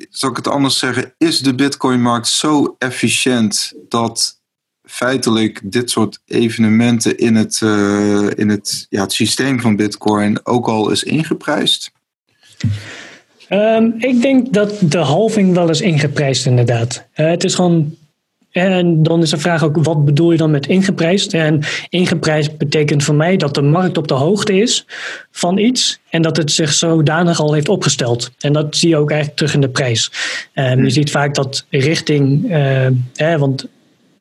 [0.09, 1.13] Zal ik het anders zeggen?
[1.17, 4.39] Is de Bitcoin-markt zo efficiënt dat
[4.84, 10.67] feitelijk dit soort evenementen in het, uh, in het, ja, het systeem van Bitcoin ook
[10.67, 11.91] al is ingeprijsd?
[13.49, 17.07] Um, ik denk dat de halving wel is ingeprijsd, inderdaad.
[17.15, 17.95] Uh, het is gewoon.
[18.51, 21.33] En dan is de vraag ook, wat bedoel je dan met ingeprijsd?
[21.33, 24.85] En ingeprijsd betekent voor mij dat de markt op de hoogte is
[25.31, 28.31] van iets en dat het zich zodanig al heeft opgesteld.
[28.39, 30.11] En dat zie je ook eigenlijk terug in de prijs.
[30.55, 33.67] Um, je ziet vaak dat richting, uh, hè, want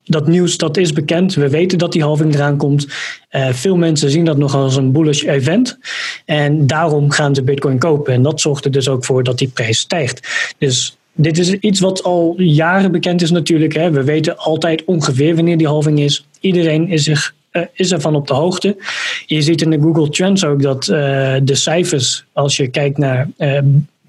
[0.05, 1.35] dat nieuws dat is bekend.
[1.35, 2.87] We weten dat die halving eraan komt.
[3.31, 5.79] Uh, veel mensen zien dat nog als een bullish event.
[6.25, 8.13] En daarom gaan ze bitcoin kopen.
[8.13, 10.55] En dat zorgt er dus ook voor dat die prijs stijgt.
[10.59, 13.75] Dus dit is iets wat al jaren bekend is natuurlijk.
[13.75, 13.91] Hè.
[13.91, 16.27] We weten altijd ongeveer wanneer die halving is.
[16.41, 18.77] Iedereen is, zich, uh, is ervan op de hoogte.
[19.27, 20.97] Je ziet in de Google Trends ook dat uh,
[21.43, 23.29] de cijfers, als je kijkt naar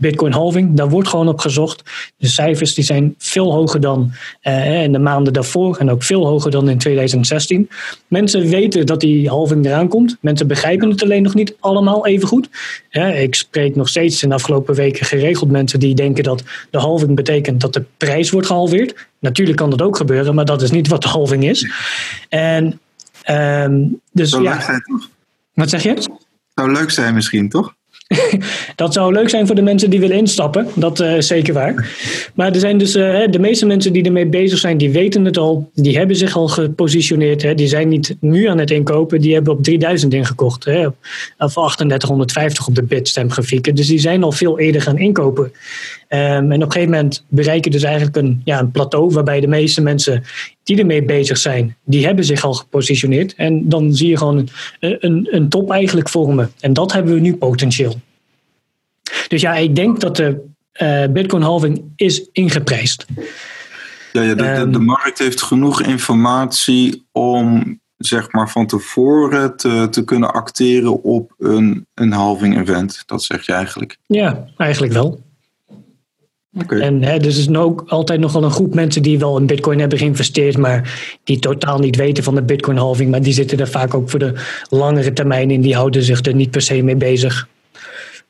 [0.02, 1.84] Bitcoin halving, daar wordt gewoon op gezocht.
[2.18, 4.12] De cijfers die zijn veel hoger dan
[4.43, 7.70] uh, in de maanden daarvoor en ook veel hoger dan in 2016.
[8.08, 10.18] Mensen weten dat die halving eraan komt.
[10.22, 12.49] Mensen begrijpen het alleen nog niet allemaal even goed.
[12.91, 16.78] Uh, ik spreek nog steeds in de afgelopen weken geregeld mensen die denken dat de
[16.78, 19.08] halving betekent dat de prijs wordt gehalveerd.
[19.20, 21.72] Natuurlijk kan dat ook gebeuren, maar dat is niet wat de halving is.
[22.30, 22.80] En
[23.30, 24.52] um, dus Zou ja.
[24.52, 25.10] leuk zijn, toch?
[25.54, 26.08] Wat zeg je?
[26.56, 27.74] Zou leuk zijn misschien, toch?
[28.76, 30.68] dat zou leuk zijn voor de mensen die willen instappen.
[30.74, 31.89] Dat uh, is zeker waar.
[32.36, 35.38] Maar er zijn dus uh, de meeste mensen die ermee bezig zijn, die weten het
[35.38, 35.70] al.
[35.74, 37.41] Die hebben zich al gepositioneerd.
[37.41, 37.55] Hè.
[37.55, 39.22] Die zijn niet nu aan het inkopen.
[39.22, 40.66] Die hebben op 3000 ingekocht.
[40.66, 40.88] Hè.
[41.38, 43.76] Of 3850 op de Bitstamp grafieken.
[43.76, 45.51] Dus die zijn al veel eerder gaan inkopen.
[46.14, 49.47] Um, en op een gegeven moment bereiken dus eigenlijk een, ja, een plateau waarbij de
[49.47, 50.24] meeste mensen
[50.64, 53.36] die ermee bezig zijn, die hebben zich al gepositioneerd.
[53.36, 54.49] En dan zie je gewoon
[54.80, 56.51] een, een, een top eigenlijk vormen.
[56.59, 57.95] En dat hebben we nu potentieel.
[59.28, 60.49] Dus ja, ik denk dat de
[60.82, 63.05] uh, Bitcoin halving is ingeprijsd.
[64.12, 69.88] Ja, ja de, de, de, markt heeft genoeg informatie om zeg maar van tevoren te,
[69.91, 73.03] te kunnen acteren op een, een halving event.
[73.05, 73.97] Dat zeg je eigenlijk.
[74.05, 75.30] Ja, eigenlijk wel.
[76.70, 79.80] En hè, dus er is ook altijd nogal een groep mensen die wel in Bitcoin
[79.80, 83.12] hebben geïnvesteerd, maar die totaal niet weten van de Bitcoin halving.
[83.12, 84.34] Maar die zitten er vaak ook voor de
[84.70, 85.62] langere termijn in.
[85.62, 87.47] Die houden zich er niet per se mee bezig.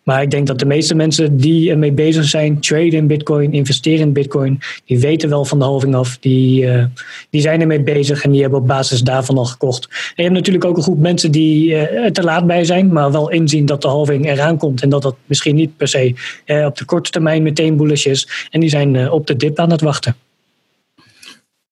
[0.04, 4.00] Maar ik denk dat de meeste mensen die ermee bezig zijn, traden in Bitcoin, investeren
[4.00, 6.18] in Bitcoin, die weten wel van de halving af.
[6.18, 6.86] Die, uh,
[7.30, 9.88] die zijn ermee bezig en die hebben op basis daarvan al gekocht.
[10.16, 13.30] Je hebt natuurlijk ook een groep mensen die er te laat bij zijn, maar wel
[13.30, 16.14] inzien dat de halving eraan komt en dat dat misschien niet per se
[16.46, 18.48] uh, op de korte termijn meteen bullish is.
[18.50, 20.16] En die zijn op de dip aan het wachten.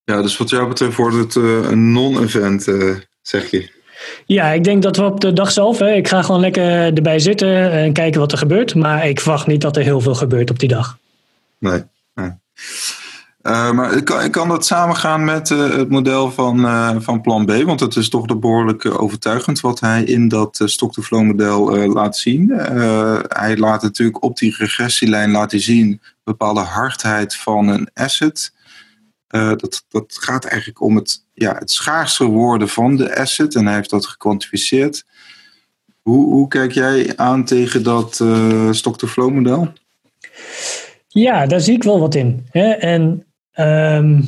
[0.04, 2.68] Ja, dus wat jou betreft wordt het een non-event,
[3.22, 3.79] zeg je?
[4.26, 7.20] Ja, ik denk dat we op de dag zelf, hè, ik ga gewoon lekker erbij
[7.20, 8.76] zitten en kijken wat er gebeurt.
[8.76, 10.98] Maar ik verwacht niet dat er heel veel gebeurt op die dag.
[11.60, 11.84] Nee.
[13.42, 17.52] Uh, maar kan, kan dat samengaan met uh, het model van, uh, van Plan B?
[17.64, 22.50] Want het is toch behoorlijk overtuigend wat hij in dat stock-to-flow model laat zien.
[23.28, 28.54] hij laat natuurlijk op die regressielijn laten zien bepaalde hardheid van een asset.
[29.30, 31.72] Dat, dat gaat eigenlijk om het ja, het
[32.26, 33.56] worden van de asset.
[33.56, 35.06] En hij heeft dat gekwantificeerd.
[36.02, 39.74] Hoe, hoe kijk jij aan tegen dat uh, stock-to-flow model?
[41.08, 42.48] Ja, daar zie ik wel wat in.
[42.50, 42.70] Hè?
[42.70, 43.26] En
[43.56, 44.28] um,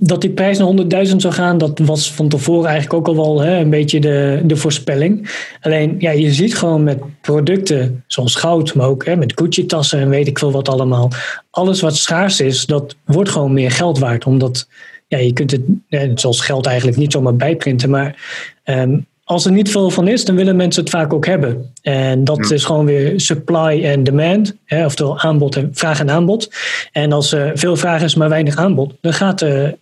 [0.00, 3.40] dat die prijs naar 100.000 zou gaan, dat was van tevoren eigenlijk ook al wel
[3.40, 5.30] hè, een beetje de, de voorspelling.
[5.60, 10.08] Alleen, ja, je ziet gewoon met producten zoals goud, maar ook hè, met Gucci-tassen en
[10.08, 11.10] weet ik veel wat allemaal.
[11.50, 14.26] Alles wat schaars is, dat wordt gewoon meer geld waard.
[14.26, 14.68] Omdat
[15.06, 15.50] ja, je kunt
[15.88, 18.16] het, zoals geld eigenlijk niet zomaar bijprinten, maar
[18.64, 21.72] um, als er niet veel van is, dan willen mensen het vaak ook hebben.
[21.82, 22.54] En dat ja.
[22.54, 26.52] is gewoon weer supply en demand, hè, oftewel aanbod en vraag en aanbod.
[26.92, 29.78] En als er veel vraag is, maar weinig aanbod, dan, gaat de,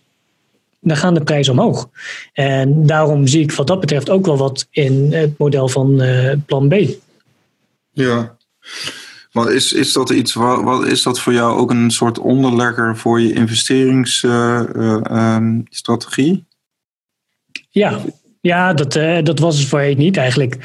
[0.79, 1.89] dan gaan de prijzen omhoog.
[2.33, 6.33] En daarom zie ik wat dat betreft ook wel wat in het model van uh,
[6.45, 6.75] plan B.
[7.91, 8.37] Ja,
[9.31, 12.97] Maar is, is dat iets, wat, wat is dat voor jou ook een soort onderlegger
[12.97, 16.31] voor je investeringsstrategie?
[16.31, 16.37] Uh,
[17.69, 17.99] ja,
[18.41, 20.57] ja, dat, uh, dat was het voorheen niet eigenlijk.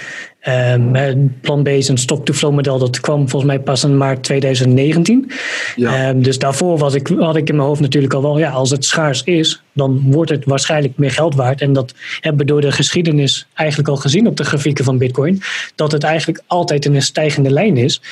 [0.48, 5.30] Um, het plan-based en stock-to-flow model dat kwam volgens mij pas in maart 2019.
[5.76, 6.08] Ja.
[6.08, 8.70] Um, dus daarvoor was ik, had ik in mijn hoofd natuurlijk al wel, ja, als
[8.70, 11.60] het schaars is, dan wordt het waarschijnlijk meer geld waard.
[11.60, 15.42] En dat hebben we door de geschiedenis eigenlijk al gezien op de grafieken van Bitcoin,
[15.74, 18.02] dat het eigenlijk altijd in een stijgende lijn is.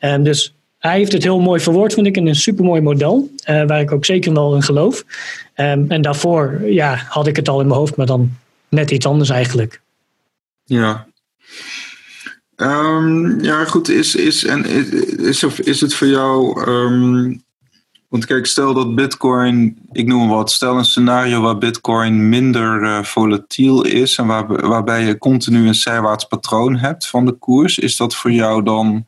[0.00, 3.66] Um, dus hij heeft het heel mooi verwoord, vind ik, in een supermooi model, uh,
[3.66, 5.04] waar ik ook zeker wel in geloof.
[5.54, 8.30] en daarvoor ja, had ik het al in mijn hoofd, maar dan
[8.68, 9.80] net iets anders eigenlijk.
[10.64, 11.06] Ja.
[12.56, 13.88] Um, ja, goed.
[13.88, 14.64] Is, is, en
[15.18, 16.60] is, is het voor jou.
[16.70, 17.44] Um,
[18.08, 23.02] want kijk, stel dat Bitcoin, ik noem wat, stel een scenario waar Bitcoin minder uh,
[23.02, 27.78] volatiel is en waar, waarbij je continu een zijwaarts patroon hebt van de koers.
[27.78, 29.06] Is dat voor jou dan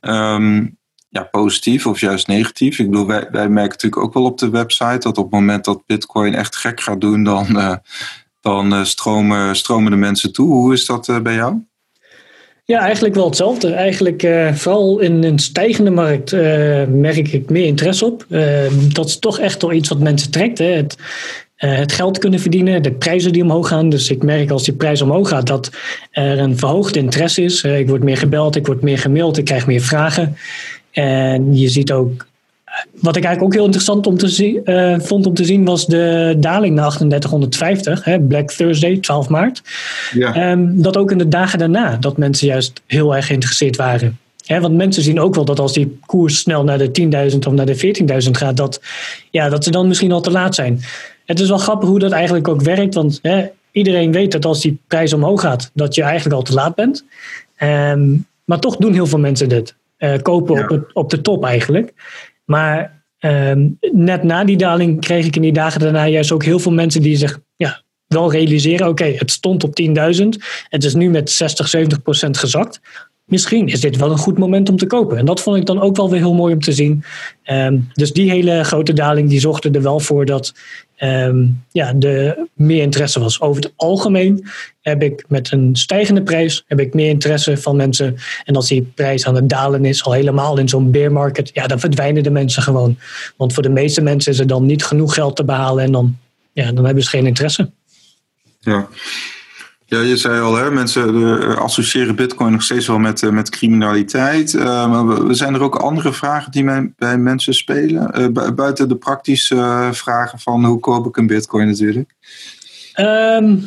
[0.00, 0.76] um,
[1.08, 2.78] ja, positief of juist negatief?
[2.78, 5.64] Ik bedoel, wij, wij merken natuurlijk ook wel op de website dat op het moment
[5.64, 7.46] dat Bitcoin echt gek gaat doen, dan.
[7.56, 7.74] Uh,
[8.42, 8.84] dan uh,
[9.52, 10.52] stromen, de mensen toe.
[10.52, 11.54] Hoe is dat uh, bij jou?
[12.64, 13.72] Ja, eigenlijk wel hetzelfde.
[13.72, 16.32] Eigenlijk uh, vooral in een stijgende markt
[16.88, 18.26] merk ik meer interesse op.
[18.92, 20.58] dat is toch echt wel iets wat mensen trekt.
[20.58, 20.64] Hè.
[20.64, 20.96] Het,
[21.56, 23.88] het geld kunnen verdienen, de prijzen die omhoog gaan.
[23.88, 25.70] Dus ik merk als die prijs omhoog gaat dat
[26.10, 27.62] er een verhoogd interesse is.
[27.62, 30.36] ik word meer gebeld, ik word meer gemaild, ik krijg meer vragen.
[30.90, 32.26] En je ziet ook
[33.00, 35.86] wat ik eigenlijk ook heel interessant om te zien, uh, vond om te zien was
[35.86, 39.62] de daling naar 3850, hè, Black Thursday, 12 maart.
[40.12, 40.50] Ja.
[40.50, 44.18] Um, dat ook in de dagen daarna, dat mensen juist heel erg geïnteresseerd waren.
[44.46, 47.52] Hè, want mensen zien ook wel dat als die koers snel naar de 10.000 of
[47.52, 48.80] naar de 14.000 gaat, dat,
[49.30, 50.80] ja, dat ze dan misschien al te laat zijn.
[51.24, 54.60] Het is wel grappig hoe dat eigenlijk ook werkt, want hè, iedereen weet dat als
[54.60, 57.04] die prijs omhoog gaat, dat je eigenlijk al te laat bent.
[57.58, 59.74] Um, maar toch doen heel veel mensen dit.
[59.98, 60.62] Uh, kopen ja.
[60.62, 61.92] op, het, op de top eigenlijk.
[62.44, 66.58] Maar ehm, net na die daling kreeg ik in die dagen daarna juist ook heel
[66.58, 70.28] veel mensen die zich ja, wel realiseren: oké, het stond op 10.000,
[70.68, 72.80] het is nu met 60, 70 procent gezakt
[73.24, 75.18] misschien is dit wel een goed moment om te kopen.
[75.18, 77.04] En dat vond ik dan ook wel weer heel mooi om te zien.
[77.50, 80.54] Um, dus die hele grote daling die zorgde er wel voor dat
[80.98, 83.40] um, ja, de meer interesse was.
[83.40, 84.46] Over het algemeen
[84.80, 88.16] heb ik met een stijgende prijs heb ik meer interesse van mensen.
[88.44, 91.66] En als die prijs aan het dalen is, al helemaal in zo'n bear market, ja,
[91.66, 92.98] dan verdwijnen de mensen gewoon.
[93.36, 96.16] Want voor de meeste mensen is er dan niet genoeg geld te behalen en dan,
[96.52, 97.70] ja, dan hebben ze geen interesse.
[98.60, 98.88] Ja.
[99.92, 104.52] Ja, je zei al, hè, mensen associëren Bitcoin nog steeds wel met, uh, met criminaliteit.
[104.52, 108.32] Uh, maar we, zijn er ook andere vragen die men, bij mensen spelen?
[108.54, 112.14] buiten de praktische vragen van hoe koop ik een Bitcoin natuurlijk?
[113.00, 113.64] Um,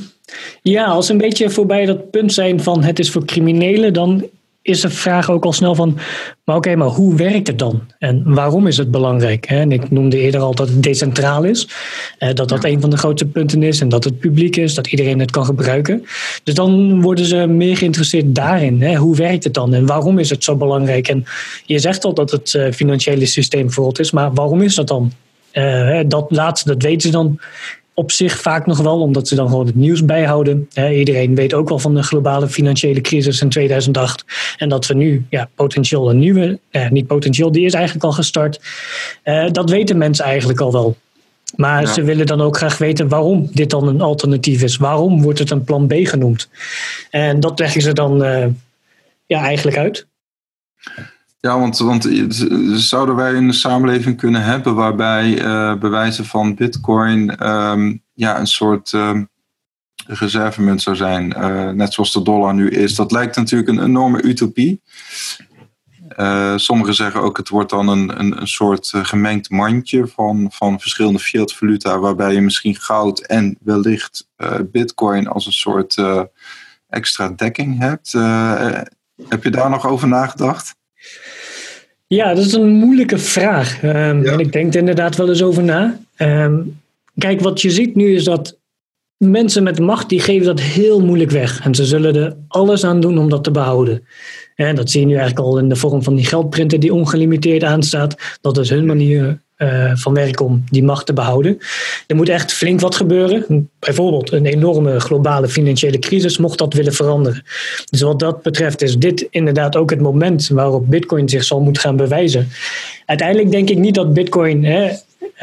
[0.62, 4.30] ja, als een beetje voorbij dat punt zijn van het is voor criminelen, dan
[4.66, 5.97] is de vraag ook al snel van,
[6.43, 7.82] maar oké, maar hoe werkt het dan?
[7.99, 9.45] En waarom is het belangrijk?
[9.45, 11.68] En ik noemde eerder al dat het decentraal is,
[12.18, 14.88] eh, dat dat een van de grootste punten is en dat het publiek is, dat
[14.88, 16.05] iedereen het kan gebruiken.
[16.43, 18.95] Dus dan worden ze meer geïnteresseerd daarin.
[18.95, 21.07] Hoe werkt het dan en waarom is het zo belangrijk?
[21.07, 21.26] En
[21.66, 25.11] je zegt al dat het eh, financiële systeem verrot is, maar waarom is dat dan?
[25.53, 27.39] Uh, dat laatste, dat weten ze dan
[27.96, 30.70] op zich vaak nog wel, omdat ze dan gewoon het nieuws bijhouden.
[30.91, 34.26] iedereen weet ook wel van de globale financiële crisis in 2008.
[34.58, 38.12] En dat we nu ja, potentieel een nieuwe, eh, niet potentieel, die is eigenlijk al
[38.12, 38.60] gestart.
[39.24, 40.96] Eh, dat weten mensen eigenlijk al wel.
[41.56, 44.78] Maar ze willen dan ook graag weten waarom dit dan een alternatief is.
[44.78, 46.50] Waarom wordt het een plan B genoemd?
[47.10, 48.46] En dat leggen ze dan uh,
[49.26, 50.08] ja, eigenlijk uit.
[51.46, 52.10] Ja, want, want
[52.74, 58.91] zouden wij een samenleving kunnen hebben waarbij uh, bewijzen van bitcoin um, ja, een soort
[58.91, 59.30] um,
[60.08, 62.96] reservemunt zou zijn, uh, net zoals de dollar nu is.
[62.96, 64.82] Dat lijkt natuurlijk een enorme utopie.
[66.56, 71.20] Sommigen zeggen ook het wordt dan een, een, een soort gemengd mandje van, van verschillende
[71.20, 74.28] fiat valuta, waarbij je misschien goud en wellicht
[74.72, 76.02] bitcoin als een soort
[76.89, 78.12] extra dekking hebt.
[79.28, 80.76] heb je daar nog over nagedacht?
[82.08, 83.84] Ja, dat is een moeilijke vraag.
[83.84, 85.99] Um, En ik denk er inderdaad wel eens over na.
[86.18, 86.82] Um,
[87.18, 88.58] kijk, wat je ziet nu is dat
[89.18, 91.64] mensen met macht die geven dat heel moeilijk weg.
[91.64, 94.08] En ze zullen er alles aan doen om dat te behouden.
[94.56, 97.64] En dat zie je nu eigenlijk al in de vorm van die geldprinter die ongelimiteerd
[97.64, 98.38] aanstaat.
[98.41, 101.58] Dat is hun manier uh, van werk om die macht te behouden.
[102.08, 103.70] Er moet echt flink wat gebeuren.
[103.80, 107.43] Bijvoorbeeld een enorme globale financiële crisis mocht dat willen veranderen.
[107.89, 111.82] Dus wat dat betreft is dit inderdaad ook het moment waarop Bitcoin zich zal moeten
[111.82, 112.47] gaan bewijzen.
[113.06, 114.91] Uiteindelijk denk ik niet dat Bitcoin hè,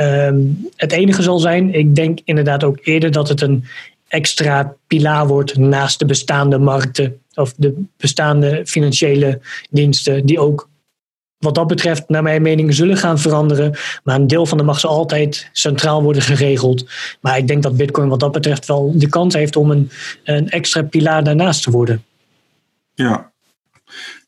[0.01, 0.45] uh,
[0.77, 1.75] het enige zal zijn.
[1.75, 3.65] Ik denk inderdaad ook eerder dat het een
[4.09, 9.41] extra pilaar wordt naast de bestaande markten of de bestaande financiële
[9.71, 10.69] diensten die ook
[11.43, 13.79] wat dat betreft, naar mijn mening, zullen gaan veranderen.
[14.05, 16.87] Maar een deel van de mag zal altijd centraal worden geregeld.
[17.21, 19.91] Maar ik denk dat Bitcoin wat dat betreft wel de kans heeft om een,
[20.25, 22.05] een extra pilaar daarnaast te worden.
[22.95, 23.31] Ja.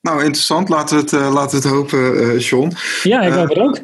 [0.01, 0.69] Nou, interessant.
[0.69, 2.73] Laten we het, uh, laten we het hopen, uh, John.
[3.03, 3.81] Ja, ik hoop het ook.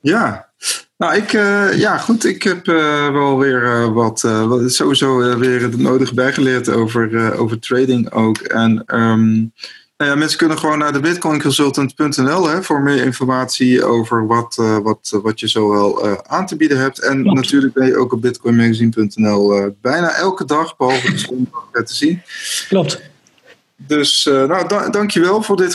[0.00, 0.48] Ja.
[0.96, 2.24] Nou, ik, uh, ja, goed.
[2.24, 2.66] Ik heb
[3.12, 4.28] wel weer wat,
[4.66, 8.38] sowieso weer het nodige bijgeleerd over, over trading ook.
[8.38, 9.52] En um,
[9.96, 15.18] nou ja, mensen kunnen gewoon naar de bitcoinconsultant.nl voor meer informatie over wat, uh, wat,
[15.22, 16.98] wat je zowel uh, aan te bieden hebt.
[16.98, 17.36] En Klopt.
[17.36, 22.22] natuurlijk ben je ook op bitcoinmagazine.nl uh, bijna elke dag, behalve de zondag, te zien.
[22.68, 23.00] Klopt.
[23.76, 25.74] Dus nou, da dankjewel voor dit